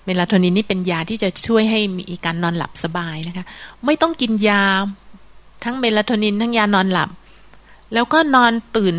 [0.05, 3.45] เมลาโทนินนี่เป็นยาที่จะช่วยให้มีการนอนหลับสบายนะคะ
[3.85, 4.63] ไม่ต้องกินยา
[5.63, 7.09] ทั้งเมลาโทนินทั้งยานอนหลับ
[7.93, 8.95] แล้วก็นอนตื่น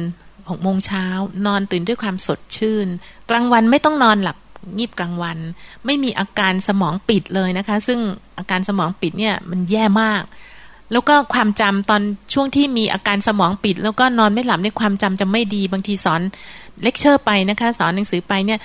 [0.51, 1.05] หกโมงเช้า
[1.47, 2.87] นอนตื่นด้วยความสดชื่น
[3.31, 4.37] กลางวันไม่ต้องนอนหลับ
[4.77, 5.39] งีบกลางวัน
[5.87, 8.01] ไม่มีอาการสมองปิดเลยนะคะ ซึ่ง
[8.39, 10.23] อาการสมองปิดเนี่ยมันแย่มาก
[10.93, 12.03] แล้วก็ความจำตอน
[12.33, 16.21] ช่วงที่มีอาการสมองปิด แล้วก็นอนไม่หลับในความจำจะไม่ดีบางทีสอน
[16.83, 18.59] เลคเชอร์ไปนะคะ สอนหนังสือไปเนี่ย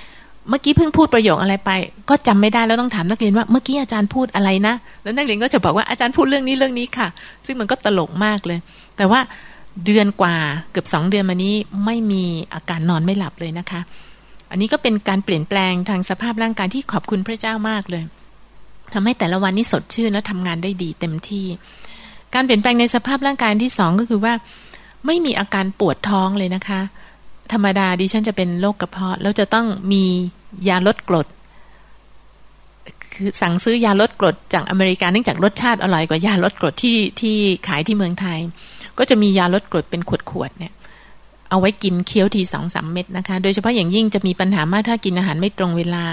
[0.48, 1.70] เมื่อกี้เพิ่งพูดประโยคอะไรไป
[2.08, 7.08] ก็จำไม่ได้แล้วต้องถามนักเรียนว่าเมื่อกี้อาจารย์พูดอะไรนะ แล้วนักเรียนก็จะบอกว่าอาจารย์พูดเรื่องนี้เรื่องนี้ค่ะ
[7.46, 8.58] ซึ่งมันก็ตลกมากเลย
[8.96, 9.20] แต่ว่า
[9.84, 10.34] เดือนกว่า
[10.72, 13.80] เกือบสองเดือนมานี้ไม่มีอาการนอนไม่หลับเลยนะคะ
[14.50, 18.04] อันนี้ก็เป็นการเปลี่ยนแปลงทางสภาพร่างกายที่ขอบคุณพระเจ้ามากเลย
[18.92, 21.46] ทำให้แต่ละวันนี้สดชื่นและทำงานได้ดีเต็มที่
[22.34, 24.34] การเปลี่ยนแปลงในสภาพร่างกายที่สองก็คือว่า
[25.06, 26.80] ไม่มีอาการปวดท้องเลยนะคะ
[27.52, 30.04] ธรรมดาดิฉันจะเป็นโรคกระเพาะแล้วจะต้องมี
[30.68, 31.26] ยาลดกรด
[33.14, 37.36] คือสั่งซื้อยาลดกรดจากอเมริกาเนื่องจากรสชาติอร่อยกว่ายาลดกรดที่ที่
[37.68, 38.38] ขายที่เมืองไทย
[38.98, 40.72] ก็จะมียาลดกรดเป็นขวดๆเนี่ย
[41.50, 46.06] เอาไว้กินเคี้ยวทีสองสามเม็ดนะคะ โดยเฉพาะอย่างยิ่งจะมีปัญหามากถ้ากินอาหารไม่ตรงเวลา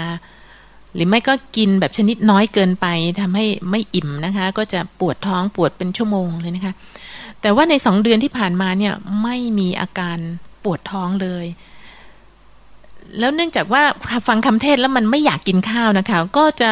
[0.94, 2.86] หรือไม่ก็กินแบบชนิดน้อยเกินไป
[3.20, 6.74] ทำให้ไม่อิ่มนะคะ ก็จะปวดท้องปวดเป็นชั่วโมงเลยนะคะ
[7.40, 10.18] แต่ว่าในสองเดือนที่ผ่านมาเนี่ยไม่มีอาการ
[10.64, 11.46] ปวดท้องเลย
[13.18, 13.82] แล้วเนื่องจากว่า
[14.28, 16.70] ฟังคำเทศแล้วมันไม่อยากกินข้าวนะคะ ก็จะ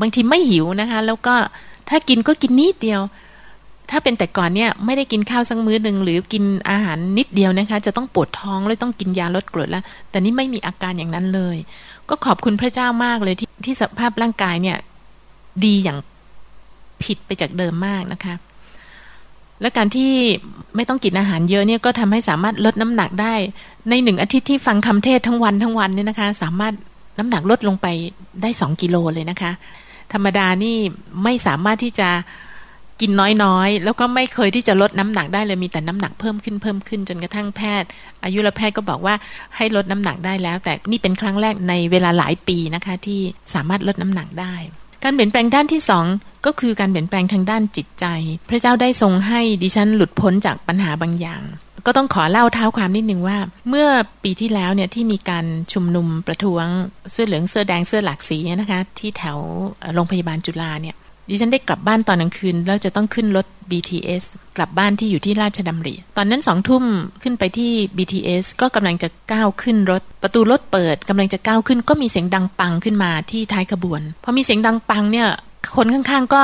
[0.00, 1.34] บางทีไม่หิวนะคะ แล้วก็
[1.88, 3.00] ถ้ากินก็กินนิดเดียว
[3.90, 11.56] ถ้าเป็นแต่ก่อนเนี่ยไม่ได้กินข้าวสักมื้อหนึ่งหรือกินอาหารนิดเดียวนะคะ จะต้องปวดท้องเลยต้องกินยาลดกรดแล้ว แต่นี่ไม่มีอาการอย่างนั้นเลย
[12.08, 14.78] ก็ขอบคุณพระเจ้ามากเลยที่ที่สภาพร่างกายเนี่ย
[15.64, 15.98] ดีอย่าง
[17.02, 18.34] ผิดไปจากเดิมมากนะคะ
[19.60, 20.12] และการที่
[20.76, 23.34] ไม่ต้องกินอาหารเยอะเนี่ยก็ทำให้สามารถลดน้ำหนักได้
[23.90, 26.74] ในหนึ่งอาทิตย์ที่ฟังคำเทศทั้งวันทั้งวันเนี่ยนะคะ สามารถ
[27.18, 27.86] น้ำหนักลดลงไป
[28.42, 29.52] ได้สองกิโลเลยนะคะ
[30.12, 30.76] ธรรมดานี่
[31.24, 32.08] ไม่สามารถที่จะ
[33.00, 33.10] กิน
[33.44, 37.88] น้อยๆ แล้วก็ไม่เคยที่จะลดน้ำหนักได้เลยมีแต่น้ำหนักเพิ่มขึ้นเพิ่มขึ้นจนกระทั่งแพทย์
[38.24, 39.14] อายุรแพทย์ก็บอกว่า
[39.56, 43.20] ให้ลดน้ำหนักได้แล้ว แต่นี่เป็นครั้งแรกในเวลาหลายปีนะคะที่
[43.54, 44.54] สามารถลดน้ำหนักได้
[45.02, 46.06] การเปลี่ยนแปลงด้านที่สอง
[46.46, 48.06] ก็คือการเปลี่ยนแปลงทางด้านจิตใจ
[48.48, 51.42] พระเจ้าได้ทรงให้ดิฉันหลุดพ้นจากปัญหาบางอย่าง
[51.86, 53.88] ก็ต้องขอเล่าเท้าความนิดนึงว่า เมื่อ
[54.22, 56.66] ปีที่แล้วเนี่ยที่มีการชุมนุมประท้วง
[57.12, 59.38] เสื้อเหลืองเสื้อแดงเสื้อหลากสีเนี่ยนะคะ ที่แถว
[59.94, 60.96] โรงพยาบาลจุฬาเนี่ย
[61.30, 64.24] ดิฉันได้กลับบ้านตอนกลางคืน แล้วจะต้องขึ้นรถ BTS
[64.56, 66.84] กลับบ้านที่อยู่ที่ราชดำริ ตอนนั้นสองทุ่ม
[67.22, 75.28] ขึ้นไปที่ BTS ก็กำลังจะก้าวขึ้นรถ ประตูรถเปิดกำลังจะก้าวขึ้น ก็มีเสียงดังปังขึ้นมาที่ท้ายขบวนพอมีเสียงดังปังเนี่ย
[75.76, 76.42] คนข้างๆก็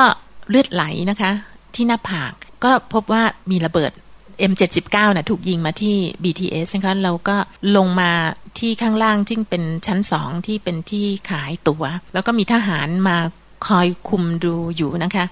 [0.51, 1.31] เลือดไหลนะคะ
[1.75, 2.33] ที่หน้าผาก
[2.65, 3.93] ก็พบว่ามีระเบิด
[4.51, 7.37] M79 นะถูกยิงมาที่ BTS นะคะเราก็
[7.77, 8.11] ลงมา
[8.59, 13.17] ที่ข้างล่างที่เป็นชั้นสองที่เป็นที่ขายตัว๋ว แล้วก็มีทหารมา
[13.67, 15.25] คอยคุมดูอยู่นะคะ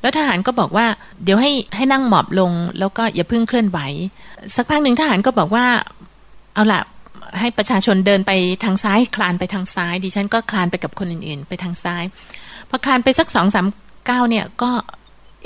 [0.00, 0.86] แล้วทหารก็บอกว่า
[1.24, 3.78] เดี๋ยวให้ให้นั่งหมอบลง แล้วก็อย่าเพิ่งเคลื่อนไหว
[4.56, 5.66] สักพักหนึ่งทหารก็บอกว่า
[6.54, 6.82] เอาละ
[7.40, 8.32] ให้ประชาชนเดินไป
[8.64, 12.04] ทางซ้าย คลานไปทางซ้าย ดิฉันก็คลานไปกับคนอื่นๆ ไปทางซ้าย
[12.68, 13.66] พอคลานไปสักสองสาม
[14.06, 14.70] เก้าเนี่ยก็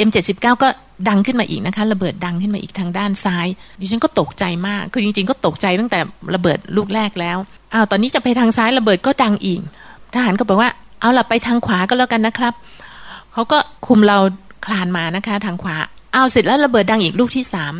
[0.06, 0.68] M79 ก็
[1.08, 3.46] ดังขึ้นมาอีกนะคะ ระเบิดดังขึ้นมาอีกทางด้านซ้าย
[3.80, 5.98] ดิฉันก็ตกใจมาก คือจริงๆ ก็ตกใจตั้งแต่
[6.34, 7.38] ระเบิดลูกแรกแล้ว
[7.72, 9.60] อ้าวตอนนี้จะไปทางซ้ายระเบิดก็ดังอีก
[10.14, 10.70] ทหารก็บอกว่า
[11.04, 12.54] เอาล่ะไปทางขวาก็แล้วกันนะครับ
[13.32, 14.18] เขาก็คุมเรา
[14.66, 15.76] คลานมานะคะ ทางขวา
[16.12, 17.74] เอาเสร็จแล้วระเบิดดังอีกลูกที่สาม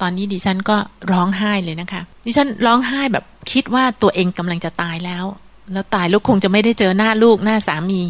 [0.00, 0.76] ตอนนี้ดิฉันก็
[1.12, 5.24] ร้องไห้เลยนะคะ ดิฉันร้องไห้แบบคิดว่าตัวเองกำลังจะตายแล้ว
[5.72, 8.00] แล้วตายลูกคงจะไม่ได้เจอหน้าลูกหน้าสามี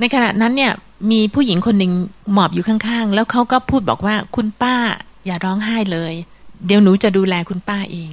[0.00, 0.72] ในขณะนั้นเนี่ย
[1.10, 1.92] มีผู้หญิงคนหนึ่ง
[2.32, 4.74] หมอบอยู่ข้างๆ แล้วเขาก็พูดบอกว่าคุณป้า
[5.26, 6.12] อย่าร้องไห้เลย
[6.66, 8.10] เดี๋ยวหนูจะดูแลคุณป้าเอง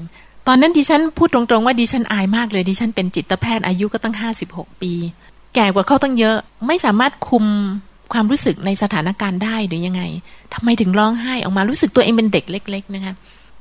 [0.48, 4.94] ตอนนั้นดิฉันพูดตรงๆว่าดิฉันอายมากเลยดิฉันเป็นจิตแพทย์อายุก็ตั้งห้าสิบหกปี
[5.56, 6.36] แก่กว่าเขาตั้งเยอะ
[6.68, 7.46] ไม่สามารถคุม
[8.14, 10.04] ความรู้สึกในสถานการณ์ได้หรือยังไง
[10.54, 13.14] ทำไมถึงร้องไห้ออกมารู้สึกตัวเองเป็นเด็กเล็ก ๆ นะคะ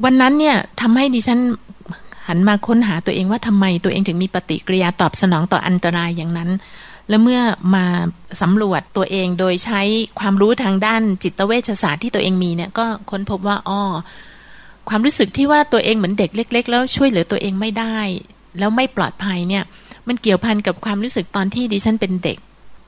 [0.04, 1.38] วันนั้นเนี่ยทำให้ดิฉัน
[2.28, 6.50] หันมาค้นหาตัวเองว่าทำไมตัวเองถึงมีปฏิกิริยาตอบสนองต่ออันตรายอย่างนั้น
[7.08, 7.40] และเมื่อ
[7.74, 7.84] มา
[8.42, 9.80] สำรวจตัวเองโดยใช้
[10.20, 13.82] ความรู้ทางด้านจิตเวชศาสตร์ที่ตัวเองมีเนี่ยก็ค้นพบว่าอ้อ
[14.88, 17.98] ความรู้สึกที่ว่าตัวเองเหมือนเด็กเล็ก ๆ แล้วช่วยเหลือตัวเองไม่ได้
[18.58, 19.64] แล้วไม่ปลอดภัยเนี่ย
[20.08, 22.38] มันเกี่ยวพันกับความรู้สึกตอนที่ดิฉันเป็นเด็ก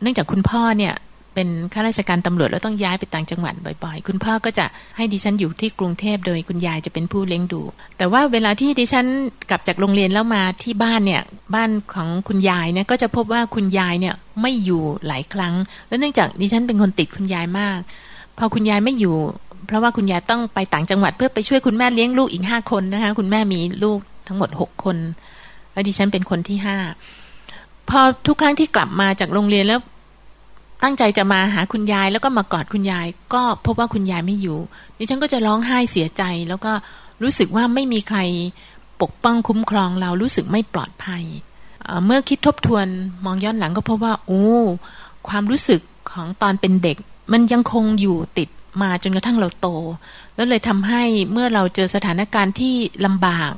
[0.02, 0.94] เนื่องจากคุณพ่อเนี่ย
[1.34, 7.62] เป็นข้าราชการตำรวจแล้วต้องย้ายไปต่างจังหวัดบ่อยๆ คุณพ่อก็จะให้ดิฉันอยู่ที่กรุงเทพโดยคุณยายจะเป็นผู้เลี้ยงดู
[7.98, 9.06] แต่ว่าเวลาที่ดิฉัน
[9.50, 11.22] กลับจากโรงเรียนแล้วมาที่บ้านเนี่ย
[11.54, 15.54] บ้านของคุณยายเนี่ยก็จะพบว่าคุณยายเนี่ยไม่อยู่หลายครั้ง
[15.88, 17.78] แล้วเนื่องจากดิฉันเป็นคนติดคุณยายมาก
[18.38, 19.16] พอคุณยายไม่อยู่
[19.66, 24.96] เพราะว่าคุณยายต้องไปต่างจังหวัดเพื่อไปช่วยคุณแม่เลี้ยงลูกอีกห้าคนนะคะคุณแม่มีลูกทั้งหมดหกคน
[25.72, 26.78] แล้วดิฉันเป็นคนที่ห้า
[27.88, 29.80] พอทุกครั้งที่กลับมาจากโรงเรียนแล้ว
[30.82, 34.58] ตั้งใจจะมาหาคุณยายแล้วก็มากอดคุณยาย ก็พบว่าคุณยายไม่อยู่
[34.98, 36.72] ดิฉันก็จะร้องไห้เสียใจ แล้วก็
[37.22, 38.18] รู้สึกว่าไม่มีใคร
[39.02, 41.24] ปกป้องคุ้มครองเรารู้สึกไม่ปลอดภัย
[42.06, 42.86] เมื่อคิดทบทวน
[43.24, 44.44] มองย้อนหลังก็พบว่า โอ้
[45.28, 45.80] ความรู้สึก
[46.10, 46.96] ของตอนเป็นเด็ก
[47.32, 48.48] มันยังคงอยู่ติด
[48.82, 49.68] มาจนกระทั่งเราโต
[50.34, 51.02] แล้วเลยทำให้
[51.32, 52.74] เมื่อเราเจอสถานการณ์ที่
[53.06, 53.52] ลำบาก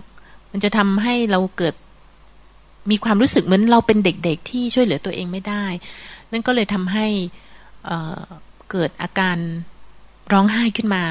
[0.51, 1.75] มันจะทำให้เราเกิด
[2.91, 5.65] มีความรู้สึกเหมือนเราเป็นเด็กๆ ที่ช่วยเหลือตัวเองไม่ได้
[6.33, 7.07] นั่นก็เลยทำให้
[8.71, 9.37] เกิดอาการ
[10.33, 11.03] ร้องไห้ขึ้นมา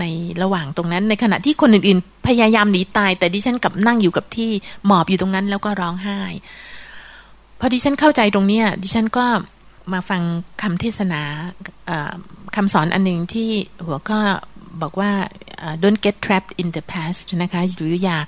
[0.00, 0.04] ใน
[0.42, 4.50] ระหว่างตรงนั้น ในขณะที่คนอื่นๆ พยายามหนีตาย แต่ดิฉันกลับนั่งอยู่กับที่
[4.86, 6.20] หมอบอยู่ตรงนั้นแล้วก็ร้องไห้
[7.58, 9.26] พอดิฉันเข้าใจตรงนี้ดิฉันก็
[9.92, 10.22] มาฟัง
[10.62, 11.22] คำเทศนา
[12.56, 13.50] คำสอนอันหนึ่งที่
[13.84, 14.18] หัวก็
[14.82, 15.10] บอกว่า
[15.82, 18.18] don't get trapped in the past นะคะ หรืออย่า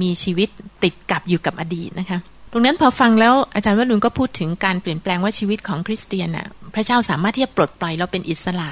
[0.00, 0.48] มีชีวิต
[0.82, 2.18] ติดกับอยู่กับอดีตนะคะ
[2.56, 8.68] ตรงนั้นพอฟังแล้วอาจารย์วรุณก็พูดถึงการเปลี่ยนแปลงว่าชีวิตของคริสเตียนน่ะ พระเจ้าสามารถที่จะปลดปล่อยเราเป็นอิสระ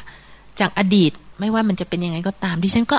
[0.60, 2.96] จากอดีตไม่ว่ามันจะเป็นยังไงก็ตามดิฉันก็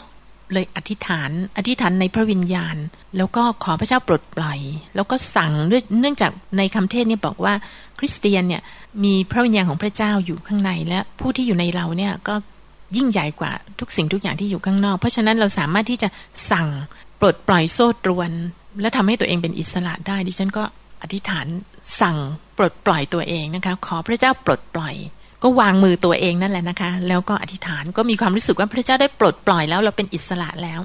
[0.54, 2.76] เลยอธิษฐาน อธิษฐานในพระวิญญาณ
[3.17, 4.60] แล้วก็ขอพระเจ้าปลดปล่อย
[4.96, 5.52] แล้วก็สั่ง
[6.00, 7.54] เนื่องจากในคำเทศนี่ยบอกว่า
[8.00, 8.62] คริสเตียนเนี่ย
[9.04, 12.36] มีพระวิญญาณของพระเจ้าอยู่ข้างในและผู้ที่อยู่ในเราเนี่ยก็
[12.96, 16.10] ยิ่งใหญ่กว่าทุกสิ่งทุกอย่างที่อยู่ข้างนอก เพราะฉะนั้นเราสามารถที่จะ
[16.52, 16.67] สั่ง
[17.19, 18.32] ปลดปล่อยโซ่ตรวน
[18.82, 20.64] และทำให้ตัวเองเป็นอิสระได้ดิฉันก็
[21.02, 21.46] อธิษฐาน
[22.00, 22.18] สั่ง
[22.58, 24.96] ปลดปล่อยตัวเองนะคะ ขอพระเจ้าปลดปล่อย
[25.44, 30.80] ก็วางมือตัวเองนั่นแหละนะคะ แล้วก็อธิษฐานก็มีความรู้สึกว่าพระเจ้าได้ปลดปล่อยแล้วเราเป็นอิสระแล้ว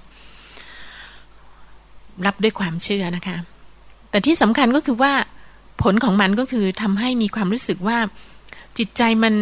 [2.26, 3.36] รับด้วยความเชื่อนะคะ
[4.10, 5.12] แต่ที่สำคัญก็คือว่า
[5.82, 7.98] ผลของมันก็คือทำให้มีความรู้สึกว่า
[8.78, 9.34] จิตใจมัน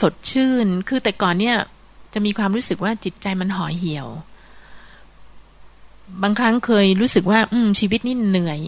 [0.00, 1.56] สดชื่น คือแต่ก่อนเนี่ย
[2.14, 4.08] จะมีความรู้สึกว่าจิตใจมันห่อเหี่ยว
[6.22, 8.60] บางครั้งเคยรู้สึกว่า อืม ชีวิตนี่เหนื่อย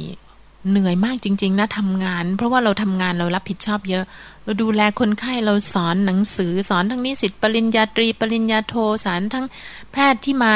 [0.70, 4.04] เหนื่อยมากจริง ๆ นะทำงาน เพราะว่าเราทำงานเรารับผิดชอบเยอะ
[4.44, 9.46] เราดูแลคนไข้เราสอนหนังสือ สอนทั้งนิสิตปริญญาตรี ปริญญาโทสอนทั้ง
[9.92, 10.54] แพทย์ที่มา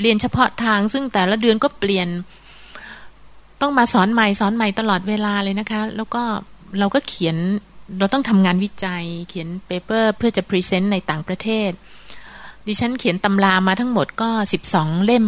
[0.00, 2.08] เรียนเฉพาะทาง ซึ่งแต่ละเดือนก็เปลี่ยน
[3.60, 6.22] ต้องมาสอนใหม่สอนใหม่ตลอดเวลาเลยนะคะ แล้วก็
[6.78, 7.36] เราก็เขียน
[7.98, 11.70] เราต้องทำงานวิจัย เขียน paper เพื่อจะ present ในต่างประเทศ
[12.66, 15.26] ดิฉันเขียนตำรามาทั้งหมดก็สิบสองเล่ม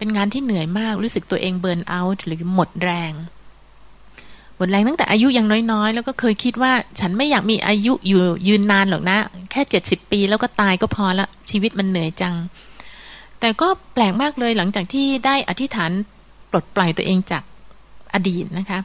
[0.00, 3.12] เป็นงานที่เหนื่อยมากรู้สึกตัวเอง burnout หรือหมดแรง
[4.56, 9.18] หมดแรงตั้งแต่อายุยังน้อยๆ แล้วก็เคยคิดว่าฉันไม่อยากมีอายุอยู่ยืนนานหรอกนะ
[9.50, 12.34] แค่เจ็ดสิบปีแล้วก็ตายก็พอละชีวิตมันเหนื่อยจัง
[13.40, 15.90] แต่ก็แปลกมากเลยหลังจากที่ได้อธิษฐาน
[16.50, 17.42] ปลดปล่อยตัวเองจาก
[18.14, 18.78] อดีตนะคะ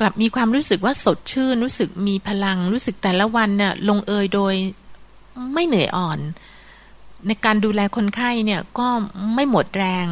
[0.00, 4.54] กลับมีความรู้สึกว่าสดชื่น รู้สึกมีพลัง รู้สึกแต่ละวันเนี่ยลงเอยโดย
[5.54, 6.18] ไม่เหนื่อยอ่อน
[7.26, 8.88] ในการดูแลคนไข้เนี่ยก็
[9.34, 10.06] ไม่หมดแรง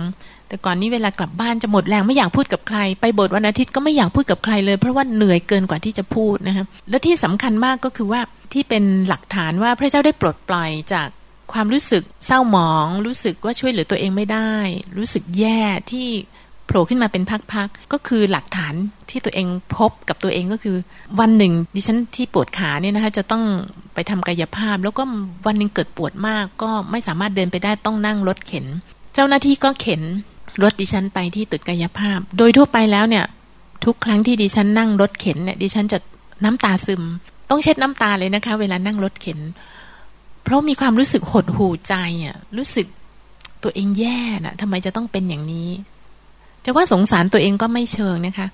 [0.48, 8.20] แต่ก่อนนี้เวลากลับบ้านจะหมดแรงไม่อยากพูดกับใคร ไปบทวันอาทิตย์ก็ไม่อยากพูดกับใครเลย เพราะว่าเหนื่อยเกินกว่าที่จะพูดนะครับและที่สำคัญมากก็คือว่า
[8.52, 11.08] ที่เป็นหลักฐานว่าพระเจ้าได้ปลดปล่อยจาก
[11.52, 14.52] ความรู้สึกเศร้าหมอง รู้สึกว่าช่วยเหลือตัวเองไม่ได้
[14.96, 16.08] รู้สึกแย่ที่
[16.68, 18.74] โผล่ขึ้นมาเป็นพักๆก็คือหลักฐาน
[19.10, 20.76] ที่ตัวเองพบกับตัวเองก็คือ
[21.20, 23.44] วันหนึ่งดิฉันที่ปวดขาเนี่ยนะคะจะต้อง
[23.94, 25.02] ไปทำกายภาพ แล้วก็
[25.46, 28.66] วันหนึ่งเกิดปวดมาก ก็ไม่สามารถเดินไปได้ต้องนั่งรถเข็น
[29.14, 30.02] เจ้าหน้าที่ก็เข็น
[30.62, 33.24] รถดิฉันไปที่ตึกกายภาพ โดยทั่วไปแล้วเนี่ย
[33.84, 35.98] ทุกครั้งที่ดิฉันนั่งรถเข็นเนี่ยดิฉันจะ
[36.44, 37.02] น้ำตาซึม
[37.50, 39.40] ต้องเช็ดน้ำตาเลยนะคะ เวลานั่งรถเข็น
[40.44, 42.86] เพราะมีความรู้สึกหดหู่ใจอะรู้สึก
[43.62, 45.68] ตัวเองแย่น่ะทำไมจะต้องเป็นอย่างนี้
[46.64, 48.46] จะว่าสงสารตัวเองก็ไม่เชิงนะคะ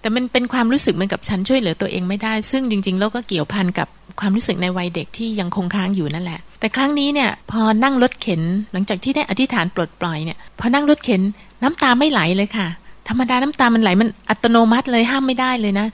[0.00, 3.88] แต่มันเป็นความรู้สึกเหมือนกับฉันช่วยเหลือตัวเองไม่ได้ ซึ่งจริงๆแล้วก็เกี่ยวพันกับ
[4.20, 11.22] ความรู้สึกในวัยเด็กที่ยังคงค้างอยู่นั่นแหละ แต่ครั้งนี้เนี่ย พอนั่งรถเข็นหลังจากที่ได้อธิษฐานปลดปล่อยเนี่ยพอนั่งรถเข็น
[11.62, 12.66] น้ำตาไม่ไหลเลยค่ะ
[13.08, 15.86] ธรรมดาน้ำตามันไหลมันอัตโนมัติเลยห้ามไม่ได้เลยนะ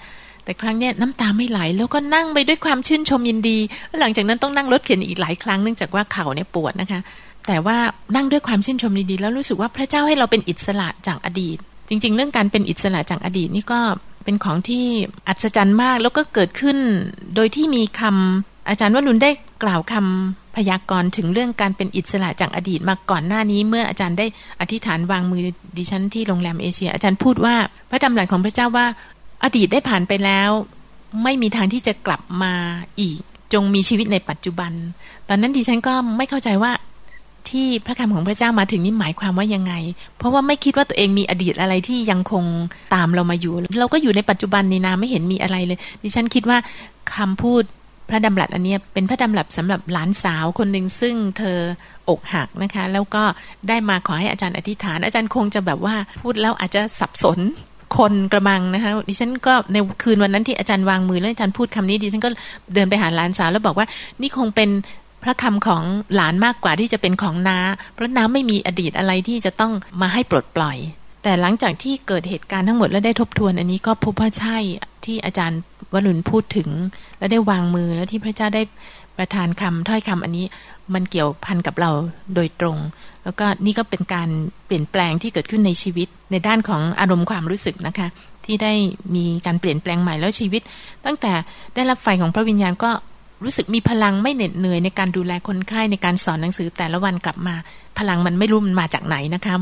[0.45, 3.59] แต่ครั้งนี้น้ำตาไม่ไหลแล้วก็นั่งไปด้วยความชื่นชมยินดี
[4.01, 7.01] หลังจากนั้นต้องนั่งรถเข็นอีกหลายครั้งเนื่องจากว่าเข่าเนี่ยปวดนะคะ
[7.47, 7.79] แต่ว่า
[8.17, 13.81] นั่งด้วยความชื่นชมดีๆ แล้วรู้สึกว่าพระเจ้าให้เราเป็นอิสระจากอดีต จริง ๆ เรื่องการเป็นอิสระจากอดีตนี่ก็
[14.25, 14.85] เป็นของที่
[15.29, 16.77] อัศจรรย์มาก แล้วก็เกิดขึ้น
[17.35, 19.31] โดยที่มีคำอาจารย์วรุณได้
[19.63, 24.27] กล่าวคำพยากรณ์ถึงเรื่องการเป็นอิสระจากอดีตมาก่อนหน้านี้ เมื่ออาจารย์ได้
[24.61, 25.41] อธิษฐานวางมือ
[25.77, 27.55] ดิฉันที่โรงแรมเอเชีย อาจารย์พูดว่า
[27.91, 28.87] พระดำรัสของพระเจ้าว่า
[29.45, 30.51] อดีตได้ผ่านไปแล้ว
[31.23, 32.55] ไม่มีทางที่จะกลับมา
[33.01, 33.19] อีก
[33.53, 34.73] จงมีชีวิตในปัจจุบัน
[35.29, 36.73] ตอนนั้นดิฉันก็ไม่เข้าใจว่า
[37.51, 39.75] ที่พระคำของพระเจ้ามาถึงนี่หมายความว่ายังไง
[40.19, 42.45] เพราะว่าไม่คิดว่าตัวเองมีอดีตอะไรที่ยังคง
[42.95, 46.59] ตามเรามาอยู่ เราก็อยู่ในปัจจุบันนี่นาไม่เห็นมีอะไรเลย ดิฉันคิดว่า
[47.17, 47.63] คำพูด
[48.09, 51.59] พระดำรัสอันนี้เป็นพระดำรัสสำหรับหลานสาวคนหนึ่งซึ่งเธอ
[52.09, 53.23] อกหักนะคะ แล้วก็
[53.69, 57.39] ได้มาขอให้อาจารย์อธิษฐาน อาจารย์คงจะแบบว่าพูดแล้วอาจจะสับสน
[57.97, 62.31] คนกระมังนะคะดิฉันก็ในคืนวันนั้นที่อาจารย์วางมือแล้วอาจารย์พูดคำนี้ดิฉันก็
[62.75, 63.87] เดินไปหาหลานสาวแล้วบอกว่า
[64.21, 64.69] นี่คงเป็น
[65.25, 65.83] พระคำของ
[66.15, 67.59] หลานมากกว่าที่จะเป็นของน้า
[67.95, 70.77] เพราะน้าไม่มีอดีตอะไรที่จะต้องมาให้ปลดปล่อย
[71.23, 74.59] แต่หลังจากที่เกิดเหตุการณ์ทั้งหมดแล้วได้ทบทวน อันนี้ก็พบว่าใช่
[75.05, 75.61] ที่อาจารย์
[75.93, 76.69] วรุณพูดถึง
[77.19, 78.63] และได้วางมือแล้วที่พระเจ้าได้
[79.19, 80.47] ประทานคำถ้อยคำอันนี้
[80.95, 81.91] มันเกี่ยวพันกับเรา
[82.35, 82.79] โดยตรง
[83.25, 84.29] แล้วก็นี่ก็เป็นการ
[84.67, 88.09] เปลี่ยนแปลงที่เกิดขึ้นในชีวิต ในด้านของอารมณ์ความรู้สึกนะคะ
[88.45, 88.73] ที่ได้
[89.15, 90.63] มีการเปลี่ยนแปลงใหม่แล้วชีวิต
[91.07, 91.33] ตั้งแต่
[91.75, 92.91] ได้รับไฟของพระวิญญาณก็
[93.42, 97.55] รู้สึกมีพลังไม่เหน็ดเหนื่อยในการดูแลคนไข้ในการสอนหนังสือแต่ละวันกลับมา
[97.99, 99.55] พลังมันไม่รู้มันมาจากไหนนะคะ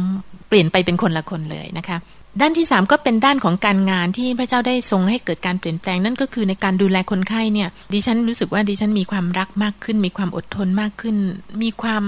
[0.49, 1.97] เปลี่ยนไปเป็นคนละคนเลยนะคะ
[2.41, 11.17] ด้านที่ 3 ก็เป็นด้านของการงานที่พระเจ้าได้ทรงให้เกิดการเปลี่ยนแปลงนั่นก็คือในการดูแลคนไข้เนี่ย ดิฉันรู้สึกว่าดิฉันมีความรักมากขึ้น มีความอดทนมากขึ้น
[11.63, 12.05] มีความ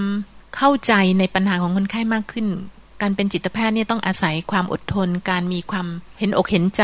[0.56, 2.46] เข้าใจในปัญหาของคนไข้มากขึ้น
[3.04, 5.86] การเป็นจิตแพทย์เนี่ยต้องอาศัยความอดทน การมีความ
[6.18, 6.82] เห็นอกเห็นใจ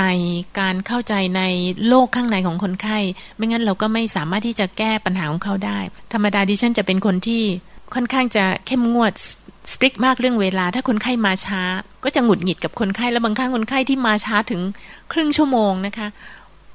[0.61, 1.43] การเข้าใจใน
[1.89, 2.99] โลกข้างในของคนไข้
[3.37, 5.79] ไม่งั้นเราก็ไม่สามารถที่จะแก้ปัญหาของเขาได้
[6.13, 7.43] ธรรมดาดิฉันจะเป็นคนที่
[7.95, 9.13] ค่อนข้างจะเข้มงวด
[9.73, 11.63] สตริกมากเรื่องเวลา ถ้าคนไข้มาช้า
[12.05, 14.61] ก็จะหงุดหงิดกับคนไข้แล้วบางครั้งคนไข้ที่มาช้าถึง
[15.13, 16.07] ครึ่งชั่วโมงนะคะ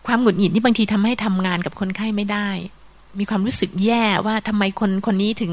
[0.07, 2.49] ความหงุดหงิดนี่บางทีทำให้ทำงานกับคนไข้ไม่ได้
[3.19, 5.51] มีความรู้สึกแย่ว่าทำไมคนคนนี้ถึง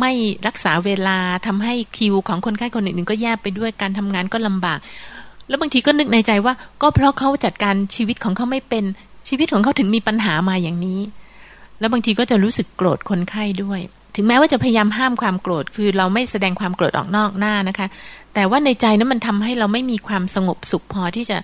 [0.00, 0.12] ไม่
[0.46, 4.78] รักษาเวลาทำให้คิวของคนไข้คนอื่นๆก็แย่ไปด้วยการทำงานก็ลำบาก
[5.48, 8.84] แล้วบางทีก็นึกในใจว่า ก็เพราะเขาจัดการชีวิตของเขาไม่เป็น
[9.28, 11.00] ชีวิตของเขาถึงมีปัญหามาอย่างนี้
[11.80, 13.80] แล้วบางทีก็จะรู้สึกโกรธคนไข้ด้วย
[14.14, 17.86] ถึงแม้ว่าจะพยายามห้ามความโกรธคือเราไม่แสดงความโกรธออกนอกหน้านะคะ
[18.34, 21.38] แต่ว่าในใจนั้นมันทำให้เราไม่มีความสงบสุขพอที่จะ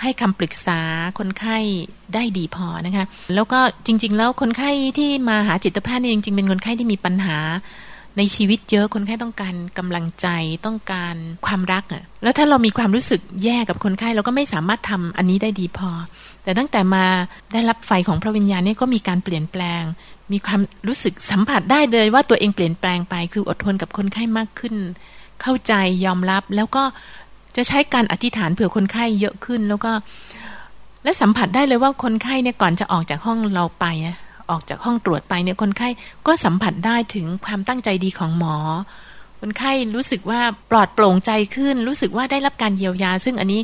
[0.00, 0.80] ให้คำปรึกษา
[1.18, 1.58] คนไข้
[2.14, 7.38] ได้ดีพอนะคะ แล้วก็จริง ๆ แล้วคนไข้ที่มาหาจิตแพทย์นี่จริงๆเป็นคนไข้ที่มีปัญหา
[8.18, 10.26] ในชีวิตเยอะคนไข้ต้องการกำลังใจ
[10.66, 11.14] ต้องการ
[11.46, 15.90] ความรักอะ่ะแล้วถ้าเรามีความรู้สึกแย่กับคนไข้เราก็ไม่สามารถทำอันนี้ได้ดีพอ
[16.44, 17.04] แต่ตั้งแต่มา
[17.52, 19.82] ได้รับไฟของพระวิญญาณเนี่ยก็มีการเปลี่ยนแปลง
[20.32, 24.74] มีความรู้สึกสัมผัสได้เลยว่าตัวเองเปลี่ยนแปลงไป คืออดทนกับคนไข้มากขึ้น
[25.42, 25.72] เข้าใจ
[26.04, 26.82] ยอมรับแล้วก็
[27.56, 29.92] จะใช้การอธิษฐานเผื่อคนไข้เยอะขึ้นแล้วก็
[31.04, 33.86] และสัมผัสได้เลยว่าคนไข้เนี่ยก่อนจะออกจากห้องเราไป
[34.50, 35.88] ออกจากห้องตรวจไปเนี่ยคนไข้
[36.26, 38.56] ก็สัมผัสได้ถึงความตั้งใจดีของหมอ
[39.40, 40.40] คนไข้รู้สึกว่า
[40.70, 43.60] ปลอดโปร่งใจขึ้น รู้สึกว่าได้รับการเยียวยา ซึ่งอันนี้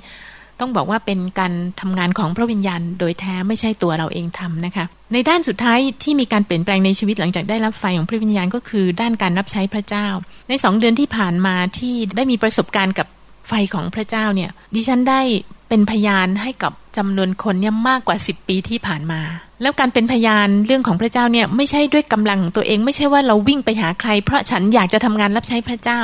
[0.61, 10.07] ต้องบอกว่าเป็นการทำงานของพระวิญญาณ โดยแท้ไม่ใช่ตัวเราเองทำนะคะ ในด้านสุดท้ายที่มีการเปลี่ยนแปลงในชีวิตหลังจากได้รับไฟของพระวิญญาณก็คือ ด้านการรับใช้พระเจ้า
[10.49, 13.07] ในสองเดือนที่ผ่านมาที่ได้มีประสบการณ์กับ
[13.51, 15.21] ไฟของพระเจ้าเนี่ยดิฉันได้
[15.69, 19.21] เป็นพยานให้กับจำนวนคนเนี่ยมากกว่า 10 ปีที่ผ่านมา
[19.63, 26.01] แล้วการเป็นพยานเรื่องของพระเจ้าเนี่ยไม่ใช่ด้วยกำลังของตัวเองไม่ใช่ว่าเราวิ่งไปหาใคร เพราะฉันอยากจะทำงานรับใช้พระเจ้า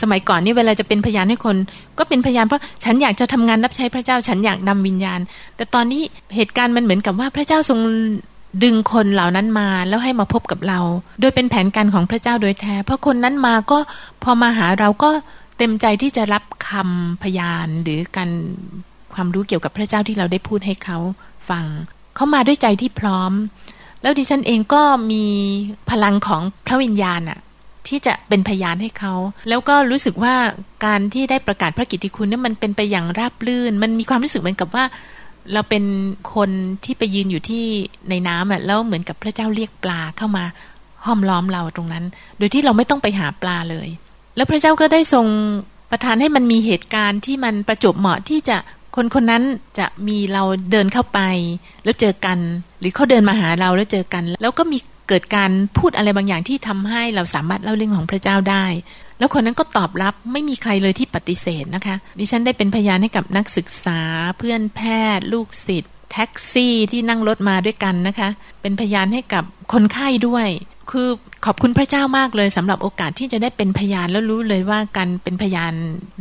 [0.00, 1.56] สมัยก่อนนี่เวลาจะเป็นพยานให้คน
[1.98, 5.20] ก็เป็นพยานเพราะฉันอยากจะทำงานรับใช้พระเจ้า ฉันอยากนำวิญญาณ
[5.56, 6.02] แต่ตอนนี้
[6.36, 7.80] เหตุการณ์มันเหมือนกับว่าพระเจ้าทรง
[8.64, 10.80] ดึงคนเหล่านั้นมาแล้วให้มาพบกับเรา
[11.20, 13.78] โดยเป็นแผนการของพระเจ้าโดยแท้ เพราะคนนั้นมาก็
[14.22, 15.10] พอมาหาเราก็
[15.58, 18.30] เต็มใจที่จะรับคำพยานหรือการ
[19.14, 20.98] ความรู้เกี่ยวกับพระเจ้าที่เราได้พูดให้เขา
[21.50, 21.64] ฟัง
[22.14, 23.32] เขามาด้วยใจที่พร้อม
[24.02, 25.24] แล้วดิฉันเองก็มี
[25.90, 27.38] พลังของพระวิญญาณอะ
[27.88, 29.14] ที่จะเป็นพยานให้เขา
[29.48, 30.34] แล้วก็รู้สึกว่า
[30.84, 34.84] การที่ได้ประกาศพระกิตติคุณนี่มันเป็นไปอย่างราบรื่น มันมีความรู้สึกเหมือนกับว่า
[35.52, 35.84] เราเป็น
[36.34, 36.50] คน
[36.84, 37.64] ที่ไปยืนอยู่ที่
[38.10, 40.44] ในน้ำอะแล้วเหมือนกับพระเจ้าเรียกปลาเข้ามา
[41.04, 42.04] ห้อมล้อมเราตรงนั้น
[42.38, 43.88] โดยที่เราไม่ต้องไปหาปลาเลย
[44.36, 45.26] แล้วพระเจ้าก็ได้ทรง
[45.90, 48.56] ประทานให้มันมีเหตุการณ์ที่มันประจบเหมาะที่จะ
[48.96, 49.42] คนคนนั้น
[49.78, 51.20] จะมีเราเดินเข้าไป
[51.84, 52.38] แล้วเจอกัน
[52.80, 58.64] หรือเขาเดินมาหาเราแล้วเจอกัน แล้วก็มีเกิดการพูดอะไรบางอย่างที่ทำให้เราสามารถเล่าเรื่องของพระเจ้าได้
[59.18, 64.00] แล้วคนนั้นก็ตอบรับไม่มีใครเลยที่ปฏิเสธนะคะ ดิฉันได้เป็นพยานให้กับนักศึกษา
[64.38, 64.80] เพื่อนแพ
[65.16, 68.28] ทย์ ลูกศิษย์แท็กซี่ที่นั่งรถมาด้วยกันนะคะ
[68.60, 70.48] เป็นพยานให้กับคนไข้ด้วย
[70.90, 71.08] คือ
[71.44, 75.72] ขอบคุณพระเจ้ามากเลยสำหรับโอกาสที่จะได้เป็นพยานแล้วรู้เลยว่าการเป็นพยาน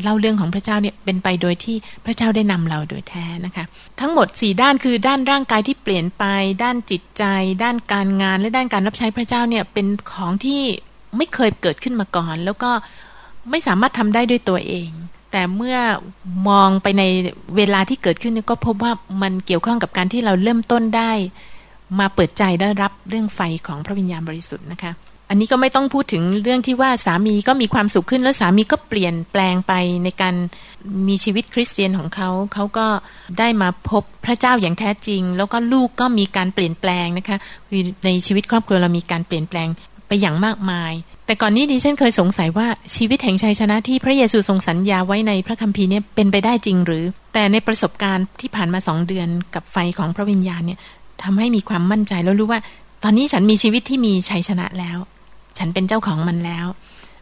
[0.04, 3.66] เล่าเรื่องของพระเจ้าเนี่ยเป็นไปโดยที่พระเจ้าได้นำเราโดยแท้นะคะ
[4.00, 6.24] ทั้งหมด 4 ด้านคือด้านร่างกายที่เปลี่ยนไป
[6.64, 7.24] ด้านจิตใจ
[7.64, 10.62] ด้านการงานและด้านการรับใช้พระเจ้าเนี่ยเป็นของที่
[11.18, 12.72] ไม่เคยเกิดขึ้นมาก่อน แล้วก็
[13.50, 14.90] ไม่สามารถทำได้ด้วยตัวเอง
[15.32, 15.78] แต่เมื่อ
[16.50, 17.04] มองไปใน
[17.58, 21.12] เวลาที่เกิดขึ้นก็พบว่ามันเกี่ยวข้องกับการที่เราเริ่มต้นได้
[22.00, 24.94] มาเปิดใจได้รับเรื่องไฟของพระวิญญาณบริสุทธิ์นะคะ
[25.30, 30.36] อันนี้ก็ไม่ต้องพูดถึงเรื่องที่ว่าสามีก็มีความสุขขึ้น แล้วสามีก็เปลี่ยนแปลงไปในการ
[31.08, 32.88] มีชีวิตคริสเตียนของเขาเขาก็
[33.40, 37.38] ได้มาพบพระเจ้าอย่างแท้จริง แล้วก็ลูกก็มีการเปลี่ยนแปลงนะคะ
[38.06, 39.68] ในชีวิตครอบครัวเรามีการเปลี่ยนแปลง
[40.08, 40.94] ไปอย่างมากมาย
[41.26, 47.04] แต่ก่อนนี้ดิฉันเคยสงสัยว่าชีวิตแห่งชัยชนะที่พระเยซูทรงสัญญาไว้ในพระคัมภีร์เนี่ยเป็นไปได้จริงหรือ
[47.34, 50.80] แต่ในประสบการณ์ที่ผ่านมาสองเดือนกับไฟของพระวิญญาณเนี่ย
[51.24, 52.60] ทำให้มีความมั่นใจแล้วรู้ว่า
[53.04, 54.98] ตอนนี้ฉันมีชีวิตที่มีชัยชนะแล้ว
[55.58, 56.68] ฉันเป็นเจ้าของมันแล้ว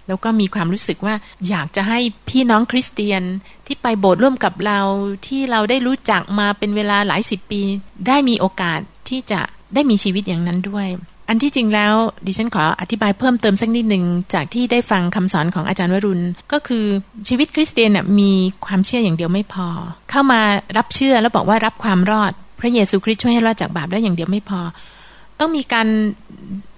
[0.07, 1.15] แล้วก็มีความรู้สึกว่า
[1.49, 3.23] อยากจะให้พี่น้องคริสเตียน
[3.65, 4.79] ที่ไปโบสถ์ร่วมกับเรา
[5.27, 7.61] ที่เราได้รู้จักมาเป็นเวลาหลายสิบปี
[8.07, 9.41] ได้มีโอกาสที่จะ
[9.73, 10.87] ได้มีชีวิตอย่างนั้นด้วย
[11.29, 11.93] อันที่จริงแล้ว
[12.25, 16.85] ดิฉันขออธิบายเพิ่มเติมสักนิดหนึ่งจากที่ได้ฟังคำสอนของอาจารย์วรุณ ก็คือ
[17.27, 18.31] ชีวิตคริสเตียนมี
[18.65, 19.67] ความเชื่ออย่างเดียวไม่พอ
[20.09, 20.41] เข้ามา
[20.77, 24.61] รับเชื่อแล้วบอกว่ารับความรอด พระเยซูคริสต์ช่วยให้รอดจากบาปได้อย่างเดียวไม่พอ
[25.39, 25.87] ต้องมีการ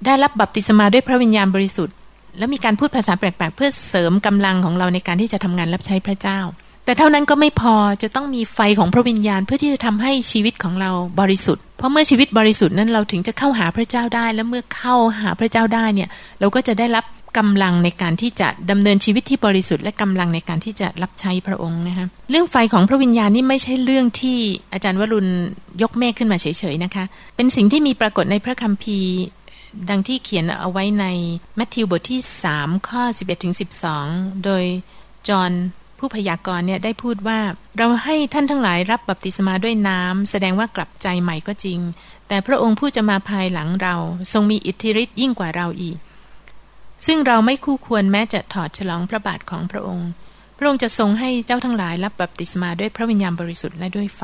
[0.06, 1.96] ได้รับบัพติศมาด้วยพระวิญญาณบริสุทธิ์
[2.38, 6.40] และมีการพูดภาษาแปลกๆ เพื่อเสริมกำลังของเราในการที่จะทำงานรับใช้พระเจ้า
[6.86, 17.06] แต่เท่านั้นก็ไม่พอจะต้องมีไฟของพระวิญญาณเพื่อที่จะทำให้ชีวิตของเราบริสุทธิ์ เพราะเมื่อชีวิตบริสุทธิ์นั้นเราถึงจะเข้าหาพระเจ้าได้ และเมื่อเข้าหาพระเจ้าได้เนี่ยเราก็จะได้รับ
[17.38, 24.40] กำลังในการที่จะดำเนินชีวิตที่บริสุทธิ์และกำลังในการที่จะรับใช้พระองค์นะคะเรื่องไฟของพระวิญญาณนี่ไม่ใช่เรื่องที่
[24.74, 25.32] อาจารย์วรุณ
[25.82, 27.04] ยกเมฆขึ้นมาเฉยๆนะคะ
[27.36, 29.14] เป็นสิ่งที่มีปรากฏในพระคัมภีร์
[29.90, 31.06] ดังที่เขียนเอาไว้ใน
[31.58, 32.22] มัทธิวบทที่
[32.54, 33.56] 3 ข้อ 11ถึง
[34.00, 34.64] 12 โดย
[35.28, 35.52] จอห์น
[36.00, 37.40] ผู้พยากรณ์เนี่ยได้พูดว่า
[37.78, 41.80] เราให้ท่านทั้งหลายรับบัพติศมาด้วยน้ำแสดงว่ากลับใจใหม่ก็จริง
[42.28, 43.96] แต่พระองค์ผู้จะมาภายหลังเรา
[44.32, 45.98] ทรงมีอิทธิฤทธิ์ยิ่งกว่าเราอีก
[47.06, 50.10] ซึ่งเราไม่คู่ควรแม้จะถอดฉลองพระบาทของพระองค์
[50.58, 54.22] พระองค์จะทรงให้เจ้าทั้งหลายรับบัพติศมาด้วยพระวิญญาณบริสุทธิ์และด้วยไฟ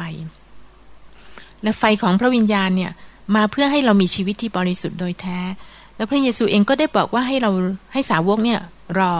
[1.64, 2.92] และไฟของพระวิญญาณเนี่ย
[3.36, 5.40] มาเพื่อให้เรามีชีวิตที่บริสุทธิ์โดยแท้
[5.96, 7.52] แล้วพระเยซูเองก็ได้บอกว่าให้เรา
[7.94, 8.60] ให้สาวกเนี่ย
[9.00, 9.14] รอ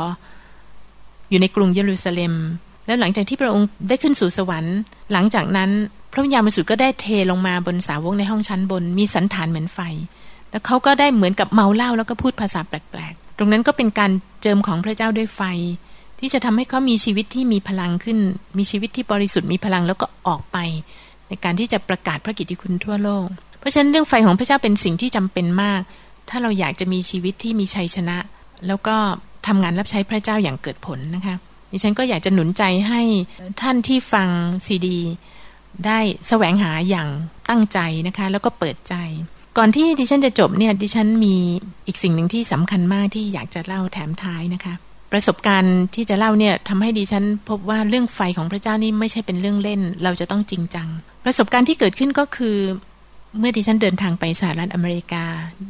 [1.30, 2.34] อยู่ในกรุงเยรูซาเล็ม
[2.86, 4.78] แล้วหลังจากที่พระองค์ได้ขึ้นสู่สวรรค์
[5.12, 5.70] หลังจากนั้น
[6.12, 9.80] พระวิญญาณบริสุทธิ์ก็ได้เทลงมาบนสาวกในห้องชั้นบน มีสันฐานเหมือนไฟ
[10.50, 15.42] แล้วเขาก็ได้เหมือนกับเมาเหล้าแล้วก็พูดภาษาแปลก ตรงนั้นก็เป็นการเจิมของพระเจ้าด้วยไฟ
[16.20, 18.20] ที่จะทำให้เขามีชีวิตที่มีพลังขึ้น
[18.58, 20.58] มีชีวิตที่บริสุทธิ์มีพลังแล้วก็ออกไป
[21.30, 23.28] ในการที่จะประกาศพระกิตติคุณทั่วโลก
[23.60, 25.82] เพราะฉะนั้นเรื่องไฟของพระเจ้าเป็นสิ่งที่จำเป็นมาก
[26.30, 28.18] ถ้าเราอยากจะมีชีวิตที่มีชัยชนะ
[28.68, 28.96] แล้วก็
[29.48, 31.36] ทำงานรับใช้พระเจ้าอย่างเกิดผลนะคะ
[31.72, 33.02] ดิฉันก็อยากจะหนุนใจให้
[33.62, 34.28] ท่านที่ฟัง
[34.66, 35.00] ซีดี
[35.86, 37.08] ได้แสวงหาอย่าง
[37.50, 38.96] ตั้งใจนะคะ แล้วก็เปิดใจ
[39.58, 41.36] ก่อนที่ดิฉันจะจบเนี่ยดิฉันมี
[41.88, 44.74] อีกสิ่งหนึ่งที่สำคัญมากที่อยากจะเล่าแถมท้ายนะคะ
[45.12, 50.88] ประสบการณ์ที่จะเล่าเนี่ยทำให้ดิฉันพบว่าเรื่องไฟของพระเจ้านี่ไม่ใช่เป็นเรื่องเล่น เราจะต้องจริงจัง
[51.26, 52.58] ประสบการณ์ที่เกิดขึ้นก็คือ
[53.40, 55.24] เมื่อดิฉันเดินทางไปสหรัฐอเมริกา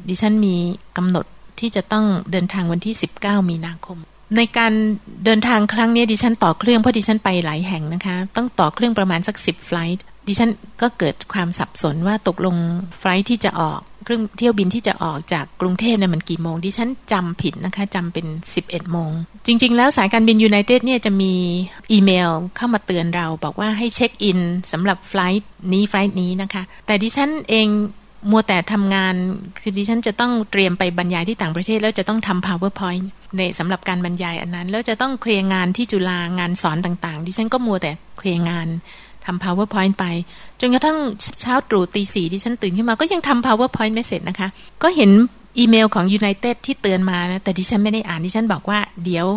[0.10, 0.56] ดิฉันมี
[0.98, 1.26] กำหนด
[1.60, 3.98] ที่จะต้องเดินทางวันที่ 19 มีนาคม
[4.38, 4.74] ในการ
[5.26, 10.50] เดินทางครั้งนี้ดิฉันต่อเครื่องเพราะดิฉันไปหลายแห่งนะคะ ต้องต่อเครื่องประมาณสัก 10 ไฟล์ ดิฉัน
[10.82, 12.56] ก็เกิดความสับสนว่าตกลง
[13.00, 18.26] ไฟล์ที่จะออกเครื่องเที่ยวบินที่จะออกจากกรุงเทพเนี่ยมันกี่โมง ดิฉันจำผิดนะคะจำเป็น
[18.60, 19.12] 11โมง
[19.46, 21.34] จริง ๆ แล้วสายการบินยูไนเต็ดเนี่ยจะมี
[21.92, 24.40] อีเมลเข้ามาเตือนเราบอกว่าให้เช็คอิน
[24.72, 27.68] สำหรับไฟล์นี้ไฟล์นี้นะคะ แต่ดิฉันเอง
[28.32, 29.16] มัวแต่ทำงาน
[29.60, 33.06] คือดิฉันจะต้องเตรียมไปบรรยายที่ต่างประเทศ แล้วจะต้องทำ powerpoint
[33.38, 38.68] ในสำหรับการบรรยายอันนั้น แล้วจะต้องเคลียร์งานที่จุฬางานสอนต่างๆ ดิฉันก็มัวแต่เคลียร์งาน
[39.30, 40.06] ทำ powerpoint ไป
[40.60, 40.98] จนกระทั่ง
[41.42, 44.50] เช้าตรู่ตีสี่ดิฉันตื่นขึ้นมา ก็ยังทำ powerpoint ไม่เสร็จนะคะ
[44.84, 45.12] ก็เห็น
[45.60, 49.28] อีเมลของ United ที่เตือนมานะแต่ดิฉันไม่ได้อ่านดิฉันบอกว่าเดี๋ยว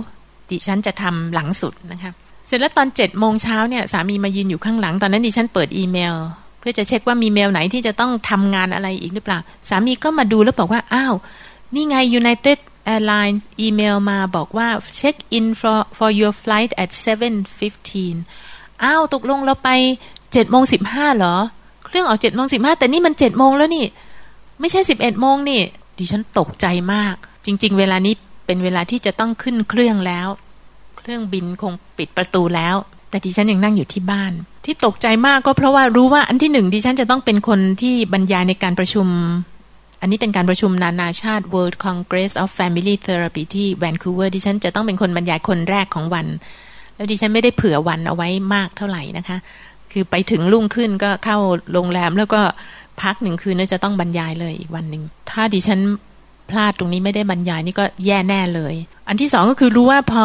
[0.51, 2.12] ดิฉันจะทำหลังสุดนะคะ
[2.47, 6.14] เสร็จแล้วตอนเจ็ดโมงเช้าเนี่ยสามีมายืนอยู่ข้างหลัง ตอนนั้นดิฉันเปิดอีเมล
[6.61, 9.38] เพื่อจะเช็คว่ามีเมลไหนที่จะต้องทำงานอะไรอีกหรือเปล่า
[9.68, 11.14] สามีก็มาดูแล้วบอกว่าอ้าว
[11.74, 12.59] นี่ไง United
[12.95, 14.68] Airlines อีเมลมาบอกว่า
[14.99, 18.52] check in for for your flight at 7:15
[18.85, 19.70] อ้าวตกลงเราไป
[20.12, 21.37] 7โมง15เหรอ
[21.87, 23.85] เครื่องออก7โมง15แต่นี่มัน7โมงแล้วนี่
[24.61, 25.61] ไม่ใช่11โมงนี่
[25.99, 27.14] ดิฉันตกใจมาก
[27.45, 28.14] จริง ๆ เวลานี้
[28.47, 30.28] เป็นเวลาที่จะต้องขึ้นเครื่องแล้ว
[30.99, 32.76] เครื่องบินคงปิดประตูแล้ว
[33.11, 34.33] แต่ดิฉันยังนั่งอยู่ที่บ้าน
[34.64, 39.07] ที่ตกใจมากก็เพราะว่ารู้ว่าอันที่หนึ่งดิฉันจะต้องเป็นคนที่บรรยายในการประชุม
[40.01, 46.26] อันนี้เป็นการประชุมนานาชาติ World Congress of Family Therapy ที่แวนคูเวอร์ดิฉันจะต้องเป็นคนบรรยายคนแรกของวัน
[47.03, 49.39] แล้วดิฉันไม่ได้เผื่อวันเอาไว้มากเท่าไหร่นะคะ
[49.93, 51.37] คือไปถึงรุ่งขึ้นก็เข้า
[51.73, 52.41] โรงแรมแล้วก็
[53.03, 55.81] พักหนึ่งคืนแล้วจะต้องบรรยายเลยอีกวันหนึ่งถ้าดิฉัน
[56.51, 58.75] พลาดตรงนี้ไม่ได้บรรยายนี่ก็แย่แน่เลย
[59.09, 60.25] อันที่สองก็คือรู้ว่าพอ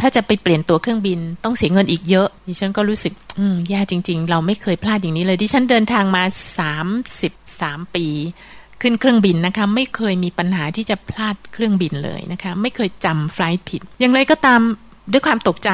[0.00, 6.22] ถ้าจะไปเปลี่ยนตัวเครื่องบินต้องเสียเงินอีกเยอะ ดิฉันก็รู้สึก อืมแย่จริง ๆ เราไม่เคยพลาดอย่างนี้เลย ดิฉันเดินทางมา
[6.58, 6.88] สาม
[7.20, 8.06] สิบสามปี
[8.82, 14.60] ขึ้นเครื่องบินนะคะ ไม่เคยมีปัญหาที่จะพลาดเครื่องบินเลยนะคะ ไม่เคยจำไฟล์ผิด อย่างไรก็ตาม
[15.12, 15.70] ด้วยความตกใจ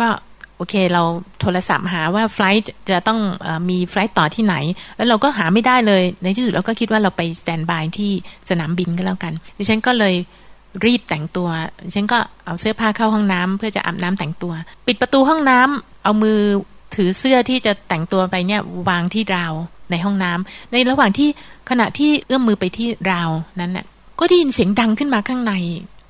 [0.00, 0.08] ก็
[0.56, 1.02] โอเคเรา
[1.40, 4.54] โทรศัพท์หาว่าไฟล์จะต้องอมีไฟล์ต่อที่ไหน
[4.96, 8.12] แล้วเราก็หาไม่ได้เลย ในที่สุดเราก็คิดว่าเราไปสแตนบายที่
[8.50, 10.14] สนามบินก็แล้วกันดิฉันก็เลย
[10.84, 11.48] รีบแต่งตัว
[11.94, 14.52] ฉันก็เอาเสื้อผ้าเข้าห้องน้ำเพื่อจะอาบน้ำแต่งตัว
[14.86, 16.38] ปิดประตูห้องน้ำเอามือ
[16.94, 19.52] ถือเสื้อที่จะแต่งตัวไปเนี่ยวางที่ราว
[19.90, 21.28] ในห้องน้ำในระหว่างที่
[21.70, 23.86] ขณะที่เอื้อมมือไปที่ราวนั้นน่ะ
[24.20, 25.54] ก็ได้ยินเสียงดังขึ้นมาข้างใน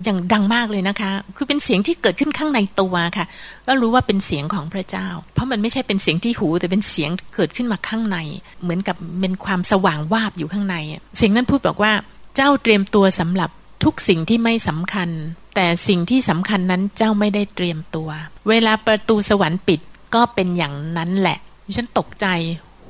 [0.05, 3.27] อย่างดังมากเลยนะคะ คือเป็นเสียงที่เกิดขึ้นข้างในตัวค่ะ
[3.67, 8.19] ก็รู้ว่าเป็นเสียงของพระเจ้า เพราะมันไม่ใช่เป็นเสียงที่หู แต่เป็นเสียงเกิดขึ้นมาข้างใน
[8.63, 10.77] เหมือนกับเป็นความสว่างวาบอยู่ข้างใน
[11.17, 11.93] เสียงนั้นพูดบอกว่า
[12.37, 13.51] เจ้าเตรียมตัวสำหรับ
[13.85, 15.09] ทุกสิ่งที่ไม่สำคัญ
[15.55, 18.09] แต่สิ่งที่สำคัญนั้นเจ้าไม่ได้เตรียมตัว
[18.49, 19.81] เวลาประตูสวรรค์ปิด
[20.15, 22.27] ก็เป็นอย่างนั้นแหละดิฉันตกใจ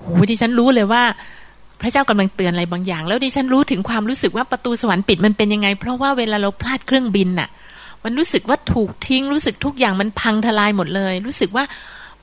[0.03, 1.03] โหดิฉันรู้เลยว่า
[1.81, 7.49] พระเจ้ากำลังเตือนอะไรบางอย่าง แล้วดิฉันรู้ถึงความรู้สึกว่าประตูสวรรค์ปิดมันเป็นยังไง เพราะว่าเวลาเราพลาดเครื่องบินน่ะ
[8.05, 11.65] มันรู้สึกว่าถูกทิ้งรู้สึกทุกอย่างมันพังทลายหมดเลย รู้สึกว่า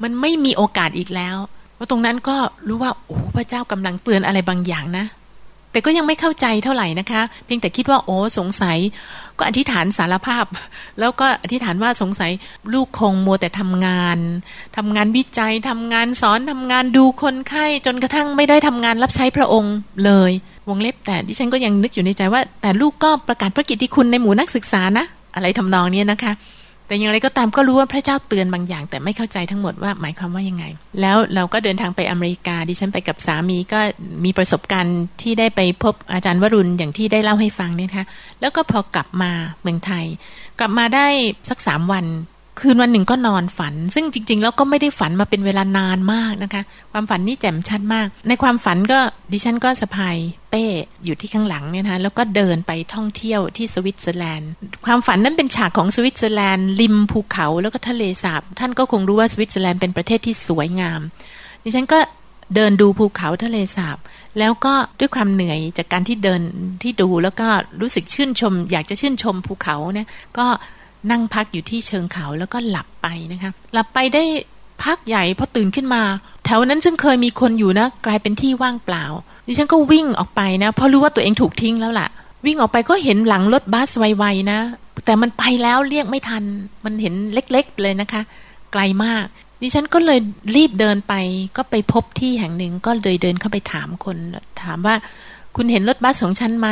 [0.03, 1.35] มันไม่มีโอกาสอีกแล้ว
[1.77, 2.37] ว่าตรงนั้นก็
[2.67, 5.05] รู้ว่าโอ้พระเจ้ากำลังเตือนอะไรบางอย่างนะ
[5.71, 8.77] แต่ก็ยังไม่เข้าใจเท่าไหร่นะคะ เพียงแต่คิดว่าโอ้สงสัย
[9.37, 10.45] ก็อธิษฐานสารภาพ
[10.99, 12.31] แล้วก็อธิษฐานว่าสงสัย
[12.73, 14.17] ลูกคงมัวแต่ทำงาน
[14.77, 20.31] ทำงานวิจัยทำงานสอนทำงานดูคนไข้จนกระทั่งไม่ได้ทำงานรับใช้พระองค์เลย
[20.69, 25.05] วงเล็บแต่ดิฉันก็ยังนึกอยู่ในใจว่า แต่ลูกก็ประกาศพระกิตติคุณในหมู่นักศึกษานะ
[25.35, 26.33] อะไรทำนองนี้นะคะ
[26.87, 30.65] แต่อย่างไรก็ตามก็รู้ว่าพระเจ้าเตือนบางอย่าง แต่ไม่เข้าใจทั้งหมดว่าหมายความว่ายังไง
[31.01, 33.79] แล้วเราก็เดินทางไปอเมริกาดิฉันไปกับสามีก็
[34.25, 38.05] มีประสบการณ์ที่ได้ไปพบอาจารย์วรุณอย่างที่ได้เล่าให้ฟังเนี่ยคะ
[38.41, 39.31] แล้วก็พอกลับมา
[39.61, 40.05] เมืองไทย
[40.59, 41.07] กลับมาได้
[41.49, 42.05] สักสามวัน
[42.59, 48.99] คืนวันหนึ่งก็นอนฝัน ซึ่งจริง ๆ แล้วก็ไม่ได้ฝันมาเป็นเวลานานมากนะคะ ความฝันนี่แจ่มชัดมาก ในความฝันก็
[49.31, 50.17] ดิฉันก็สะพาย
[50.49, 50.63] เป้
[51.05, 54.51] อยู่ที่ข้างหลังเนี่ยนะคะแล้วก็เดินไปท่องเที่ยวที่สวิตเซอร์แลนด์
[54.85, 61.01] ความฝันนั้นเป็นฉากของสวิตเซอร์แลนด์ริมภูเขาแล้วก็ทะเลสาบ ท่านก็คงรู้ว่าสวิตเซอร์แลนด์เป็นประเทศที่สวยงาม
[61.63, 61.99] ดิฉันก็
[62.55, 63.97] เดินดูภูเขาทะเลสาบ
[64.39, 66.41] แล้วก็ด้วยความเหนื่อยจากการที่เดิน
[66.83, 67.47] ที่ดูแล้วก็
[67.81, 70.47] รู้สึกชื่นชม อยากจะชื่นชมภูเขาเนี่ยก็
[71.11, 74.23] นั่งพักอยู่ที่เชิงเขาแล้วก็หลับไปนะคะหลับไปได้
[74.83, 76.01] พักใหญ่พอตื่นขึ้นมา
[76.45, 79.03] แถวนั้นซึ่งเคยมีคนอยู่นะ กลายเป็นที่ว่างเปล่า
[79.47, 82.07] ดิฉันก็วิ่งออกไปนะ เพราะรู้ว่าตัวเองถูกทิ้งแล้วล่ะ
[82.45, 84.59] วิ่งออกไปก็เห็นหลังรถบัสไวๆนะ
[85.05, 86.43] แต่มันไปแล้วเรียกไม่ทัน
[86.85, 88.21] มันเห็นเล็กๆเลยนะคะ
[88.71, 89.25] ไกลมาก
[89.61, 90.19] ดิฉันก็เลย
[90.55, 91.13] รีบเดินไป
[91.57, 94.17] ก็ไปพบที่แห่งหนึ่งก็เลยเดินเข้าไปถามคน
[94.63, 94.95] ถามว่า
[95.55, 96.69] คุณเห็นรถบัสของฉันไหม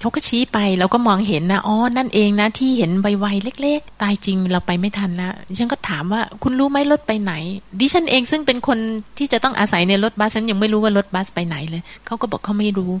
[0.00, 3.26] เขาก็ชี้ไปเราก็มองเห็นนะอ๋อนั่นเองนะ ที่เห็นใบไว
[3.62, 7.32] เล็ก ๆ ตายจริงเราไปไม่ทันแล้วดิฉันก็ถามว่าคุณรู้ไหมรถไปไหน
[7.80, 8.78] ดิฉันเองซึ่งเป็นคน
[9.18, 12.92] ที่จะต้องอาศัยในรถบัสฉันยังไม่รู้ว่ารถบัสไปไหนเลยเขาก็บอกเขาไม่รู้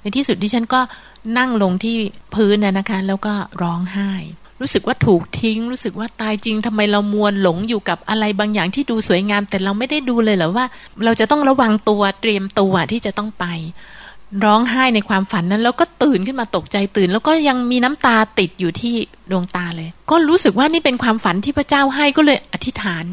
[0.00, 0.80] ในที่สุดดิฉันก็
[1.38, 1.96] นั่งลงที่
[2.34, 4.10] พื้นนะนะคะ แล้วก็ร้องไห้
[4.60, 10.64] รู้สึกว่าถูกทิ้ง รู้สึกว่าตายจริงทำไมเรามวนหลงอยู่กับอะไรบางอย่างที่ดูสวยงาม แต่เราไม่ได้ดูเลยเหรอว่า
[11.04, 13.44] เราจะต้องระวังตัวเตรียมตัวที่จะต้องไป
[14.44, 18.94] ร้องไห้ในความฝันนั้น แล้วก็ตื่นขึ้นมาตกใจตื่น แล้วก็ยังมีน้ำตาติดอยู่ที่
[19.30, 23.04] ดวงตาเลย ก็รู้สึกว่านี่เป็นความฝันที่พระเจ้าให้ก็เลยอธิษฐาน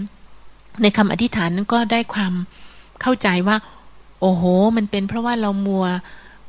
[0.81, 2.33] ในคำอธิษฐานนั้นก็ได้ความ
[3.01, 3.57] เข้าใจว่า
[4.21, 4.43] โอ้โห
[4.77, 5.85] มันเป็นเพราะว่าเรามัว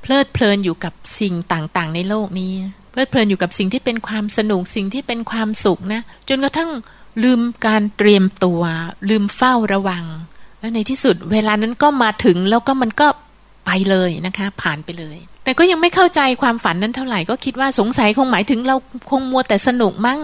[0.00, 2.52] เพลิดเพลินอยู่กับสิ่งต่างๆ ในโลกนี้
[2.90, 6.70] เพลิดเพลินอยู่กับสิ่งที่เป็นความสนุกสิ่งที่เป็นความสุขนะ จนกระทั่ง
[7.22, 8.62] ลืมการเตรียมตัว
[9.08, 10.04] ลืมเฝ้าระวัง
[10.58, 13.08] แล้วในที่สุดเวลานั้นก็มาถึงแล้วก็มันก็
[13.66, 18.76] ไปเลยนะคะ ผ่านไปเลย แต่ก็ยังไม่เข้าใจความฝันนั้นเท่าไหร่ก็คิดว่าสงสัยคงหมายถึงเรา
[19.10, 20.20] คงมัวแต่สนุกมั่ง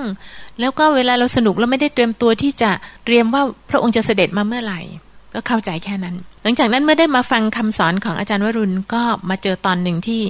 [0.60, 2.70] แล้วก็เวลาเราสนุกเราไม่ได้เตรียมตัวที่จะ
[3.04, 4.80] เตรียมว่าพระองค์จะเสด็จมาเมื่อไหร่
[5.34, 10.20] ก็เข้าใจแค่นั้น หลังจากนั้นเมื่อได้มาฟังคำสอนของอาจารย์วรุณก็มาเจอตอนหนึ่งที่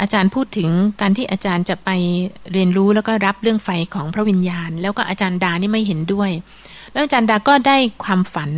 [0.00, 0.68] อาจารย์พูดถึง
[1.00, 1.90] การที่อาจารย์จะไป
[2.52, 6.30] เรียนรู้แล้วก็รับเรื่องไฟของพระวิญญาณ แล้วก็อาจารย์ดานี่ไม่เห็นด้วย
[6.92, 8.50] แล้วอาจารย์ดาก็ได้ความฝัน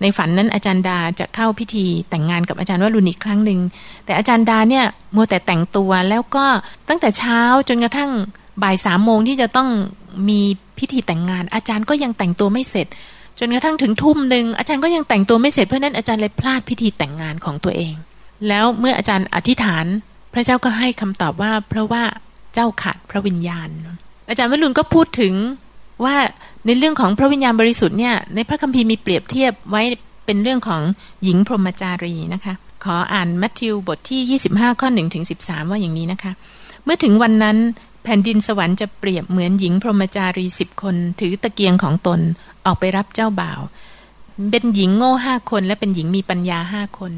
[0.00, 3.60] ในฝันนั้นอาจารย์ดาจะเข้าพิธีแต่งงานกับอาจารย์วรุณอีกครั้งหนึ่ง
[4.04, 4.84] แต่อาจารย์ดาเนี่ย
[5.14, 6.46] มัวแต่แต่งตัวแล้วก็
[6.88, 8.10] ตั้งแต่เช้าจนกระทั่ง
[8.62, 9.68] บ่ายสามโมงที่จะต้อง
[10.28, 10.40] มี
[10.78, 12.86] พิธีแต่งงาน อาจารย์ก็ยังแต่งตัวไม่เสร็จ
[13.38, 17.94] จนกระทั่งถึงทุ่มหนึ่งอาจารย์ก็ยังแต่งตัวไม่เสร็จเพราะนั้นอาจารย์เลยพลาดพิธีแต่งงานของตัวเอง
[18.48, 19.86] แล้วเมื่ออาจารย์อธิษฐาน
[20.32, 22.02] พระเจ้าก็ให้คำตอบว่า เพราะว่า
[22.54, 23.68] เจ้าขาดพระวิญญาณ
[24.28, 25.34] อาจารย์วรุณก็พูดถึง
[26.04, 26.16] ว่า
[26.66, 29.82] ในเรื่องของพระวิญญาณบริสุทธิ์เนี่ยในพระคัมภีร์มีเปรียบเทียบไว้
[30.26, 30.82] เป็นเรื่องของ
[31.24, 32.54] หญิงพรหมจารีนะคะ
[32.84, 36.32] ขออ่านมัทธิวบทที่ 25 ข้อ1ถึง13 ว่าอย่างนี้นะคะ
[36.84, 37.56] เมื่อถึงวันนั้น
[38.04, 42.20] แผ่นดินสวรรค์จะเปรียบเหมือนหญิงพรหมจารีสิบคน ถือตะเกียงของตน
[42.66, 43.60] ออกไปรับเจ้าบ่าว
[44.50, 47.12] เป็นหญิงโง่ห้าคนและเป็นหญิงมีปัญญาห้าคน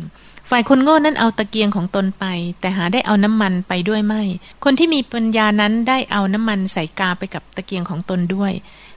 [0.51, 2.25] ฝ่ายคนโง่นั้นเอาตะเกียงของตนไป
[2.61, 4.23] แต่หาได้เอาน้ำมันไปด้วยไม่
[4.65, 8.53] คนที่มีปัญญานั้นได้เอาน้ำมันใส่กาไปกับตะเกียงของตนด้วย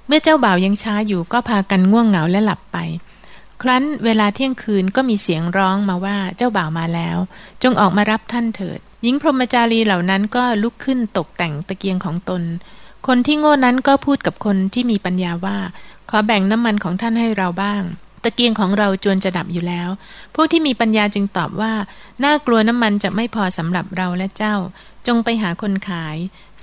[0.08, 2.78] เมื่อเจ้าบ่าวยังช้าอยู่ก็พากันง่วงเหงาและหลับไป
[3.62, 7.18] ครั้นเวลาเที่ยงคืนก็มีเสียงร้องมาว่าเจ้าบ่าวมาแล้ว
[7.64, 12.44] จงออกมารับท่านเถิด หญิงพรหมจารีเหล่านั้นก็ลุกขึ้นตกแต่งตะเกียงของตน
[13.08, 15.58] คนที่โง่นั้นก็พูดกับคนที่มีปัญญาว่า
[16.10, 17.84] ขอแบ่งน้ำมันของท่านให้เราบ้าง
[18.24, 19.90] ตะเกียงของเราจวนจะดับอยู่แล้ว
[20.36, 21.74] พวกที่มีปัญญาจึงตอบว่า
[22.24, 24.56] น่ากลัวน้ำมันจะไม่พอสำหรับเราและเจ้า
[25.08, 26.18] จงไปหาคนขาย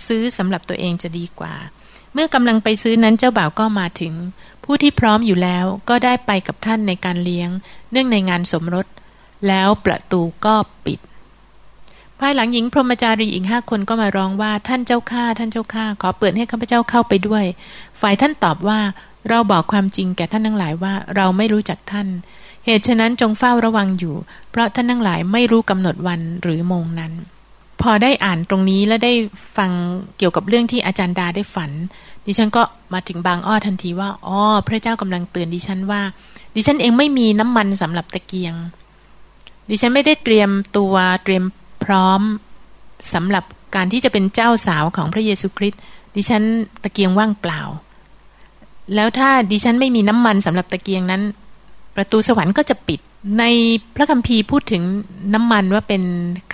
[0.06, 1.54] ซื้อสำหรับตัวเองจะดีกว่า
[2.12, 4.14] เมื่อกำลังไปซื้อนั้นเจ้าบ่าวก็มาถึง
[4.64, 7.50] ผู้ที่พร้อมอยู่แล้วก็ได้ไปกับท่านในการเลี้ยง
[7.90, 8.86] เนื่องในงานสมรส
[9.48, 10.54] แล้วประตูก็
[10.84, 11.00] ปิด
[12.20, 17.44] ภายหลังหญิงพรหมจารีอีกห้าคนก็มาร้องว่าท่านเจ้าข้าท่านเจ้าข้าขอเปิดให้ข้าพเจ้าเข้าไปด้วย
[18.00, 18.80] ฝ่ายท่านตอบว่า
[19.28, 22.08] เราบอกความจริงแก่ท่านทั้งหลายว่า เราไม่รู้จักท่าน
[22.64, 24.14] เหตุฉะนั้นจงเฝ้าระวังอยู่
[24.50, 27.12] เพราะท่านทั้งหลายไม่รู้กำหนดวันหรือโมงนั้น
[27.82, 29.12] พอได้อ่านตรงนี้และได้
[29.56, 29.70] ฟัง
[30.18, 31.70] เกี่ยวกับเรื่องที่อาจารย์ดาได้ฝัน
[32.26, 32.62] ดิฉันก็
[32.92, 36.00] มาถึงบางอ้อทันทีว่าอ๋อพระเจ้ากำลังเตือนดิฉันว่า
[36.54, 38.54] ดิฉันเองไม่มีน้ำมันสำหรับตะเกียง
[39.70, 41.44] ดิฉันไม่ได้เตรียมตัวเตรียม
[41.84, 42.20] พร้อม
[43.14, 45.80] สำหรับการที่จะเป็นเจ้าสาวของพระเยซูคริสต์
[46.16, 46.42] ดิฉัน
[46.82, 47.60] ตะเกียงว่างเปล่า
[48.94, 51.22] แล้วถ้าดิฉันไม่มีน้ำมันสำหรับตะเกียงนั้น
[51.96, 53.00] ประตูสวรรค์ก็จะปิด
[53.38, 53.44] ใน
[53.96, 54.82] พระคัมภีร์พูดถึง
[55.34, 56.02] น้ำมันว่าเป็น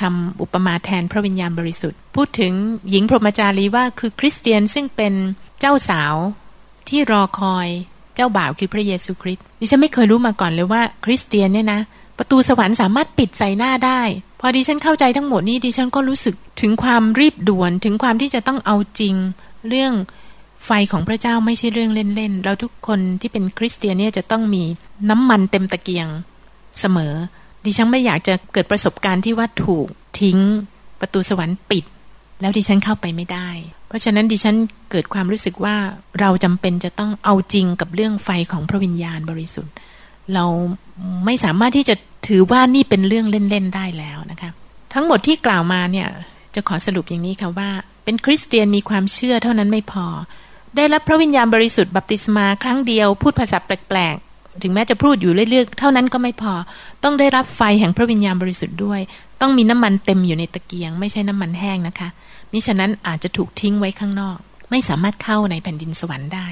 [0.00, 2.52] คำอุปมาแทนพระวิญญาณบริสุทธิ์ พูดถึง
[2.90, 5.14] หญิงพรหมจารีว่าคือคริสเตียนซึ่งเป็น
[5.60, 6.14] เจ้าสาว
[6.88, 7.68] ที่รอคอย
[8.14, 11.80] เจ้าบ่าวคือพระเยซูคริสต์ดิฉันไม่เคยรู้มาก่อนเลยว่าคริสเตียนเนี่ยนะ
[12.18, 14.00] ประตูสวรรค์สามารถปิดใส่หน้าได้
[14.40, 19.14] พอดิฉันเข้าใจทั้งหมดนี้ดิฉันก็รู้สึกถึงความรีบด่วนถึงความที่จะต้องเอาจริง
[19.68, 19.92] เรื่อง
[20.66, 24.64] ไฟของพระเจ้าไม่ใช่เรื่องเล่นๆเราทุกคนที่เป็นคริสเตียนเนี่ยจะต้องมี
[25.10, 26.08] น้ำมันเต็มตะเกียง
[26.80, 27.14] เสมอ
[27.64, 29.86] ดิฉันไม่อยากจะเกิดประสบการณ์ที่ว่าถูก
[30.20, 30.38] ทิ้ง
[31.00, 31.84] ประตูสวรรค์ปิด
[32.40, 33.48] แล้วดิฉันเข้าไปไม่ได้
[33.88, 34.54] เพราะฉะนั้นดิฉัน
[34.90, 35.76] เกิดความรู้สึกว่า
[36.20, 39.74] เราจำเป็นจะต้องเอาจริงกับเรื่องไฟของพระวิญญาณบริสุทธิ์
[40.34, 40.44] เรา
[41.24, 41.94] ไม่สามารถที่จะ
[42.28, 44.50] ถือว่านี่เป็นเรื่องเล่นๆได้แล้วนะคะ
[44.94, 46.08] ทั้งหมดที่กล่าวมาเนี่ย
[46.54, 47.70] จะขอสรุปอย่างนี้ค่ะว่า
[48.04, 50.06] เป็นคริสเตียนมีความเชื่อเท่านั้นไม่พอ
[50.76, 54.16] ได้รับพระวิญญาณบริสุทธิ์บัพติศมาครั้งเดียวพูดภาษาแปลก
[54.62, 56.54] ถึงแม้จะพูดอยู่เรื่อยๆ เท่านั้นก็ไม่พอ
[57.04, 59.00] ต้องได้รับไฟแห่งพระวิญญาณบริสุทธิ์ด้วย
[59.40, 62.08] ต้องมีน้ำมันเต็มอยู่ในตะเกียง ไม่ใช่น้ำมันแห้งนะคะ
[62.52, 64.38] มิฉะนั้นอาจจะถูกทิ้งไว้ข้างนอก
[64.70, 66.48] ไม่สามารถเข้าในแผ่นดินสวรรค์ได้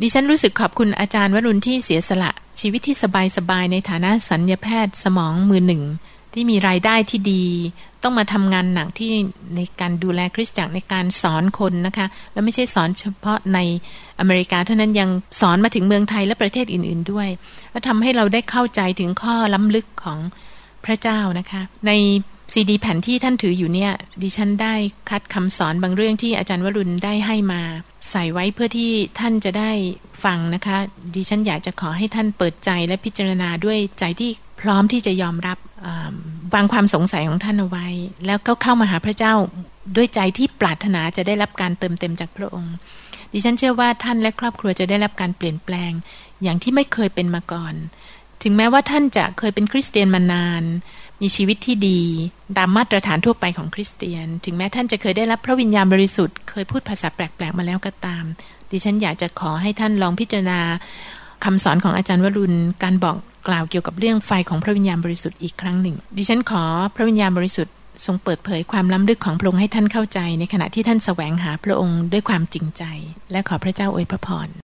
[0.00, 2.30] ดิฉันรู้สึกขอบคุณอาจารย์วรุณที่เสียสละ
[2.60, 2.96] ชีวิตที่
[3.36, 5.82] สบายๆในฐานะสัญญาแพทย์สมองมือหนึ่ง
[6.34, 7.44] ที่มีรายได้ที่ดี
[8.02, 9.12] ต้องมาทำงานหนักที่
[9.56, 13.58] ในการดูแลคริสตจักรในการสอนคนนะคะ แล้วไม่ใช่สอนเฉพาะใน
[14.20, 15.10] อเมริกา เท่านั้นยัง
[15.40, 17.28] สอนมาถึงเมืองไทยและประเทศอื่น ๆด้วย
[17.70, 20.18] และทำให้เราได้เข้าใจถึงข้อล้ำลึกของ
[20.84, 21.92] พระเจ้านะคะ ใน
[22.52, 24.74] ซีดีแผ่นที่ท่านถืออยู่เนี่ย ดิฉันได้
[25.10, 27.62] คัดคำสอนบางเรื่องที่อาจารย์วรุณได้ให้มา
[28.10, 29.70] ใส่ไว้เพื่อที่ท่านจะได้
[30.24, 30.76] ฟังนะคะ
[31.14, 34.30] ดิฉันอยากจะขอให้ท่านเปิดใจและพิจารณาด้วยใจที่
[34.62, 35.58] พร้อมที่จะยอมรับ
[36.54, 37.86] วางความสงสัยของท่านเอาไว้
[38.26, 39.32] แล้วก็เข้ามาหาพระเจ้า
[39.96, 42.74] ด้วยใจที่ปรารถนาจะได้รับการเติมเต็มจากพระองค์
[43.32, 45.92] ดิฉันเชื่อว่าท่านและครอบครัวจะได้รับการเปลี่ยนแปลง
[46.42, 47.74] อย่างที่ไม่เคยเป็นมาก่อน
[48.42, 50.62] ถึงแม้ว่าท่านจะเคยเป็นคริสเตียนมานาน
[51.22, 52.02] มีชีวิตที่ดี
[52.58, 58.24] ตามมาตรฐานทั่วไปของคริสเตียน ถึงแม้ท่านจะเคยได้รับพระวิญญาณบริสุทธิ์เคยพูดภาษาแปลกๆมาแล้วก็ตาม
[58.70, 60.60] ดิฉันอยากจะขอให้ท่านลองพิจารณา
[61.44, 63.16] คำสอนของอาจารย์วรุณการบอก
[63.48, 66.64] กล่าวเกี่ยวกับเรื่องไฟของพระวิญญาณบริสุทธิ์อีกครั้งหนึ่ง ดิฉันขอ
[66.94, 67.74] พระวิญญาณบริสุทธิ์
[68.06, 72.82] ทรงเปิดเผยความล้ำลึกของพระองค์ให้ท่านเข้าใจ ในขณะที่ท่านแสวงหาพระองค์ด้วยความจริงใจ
[73.30, 74.48] และขอพระเจ้าอวยพระพร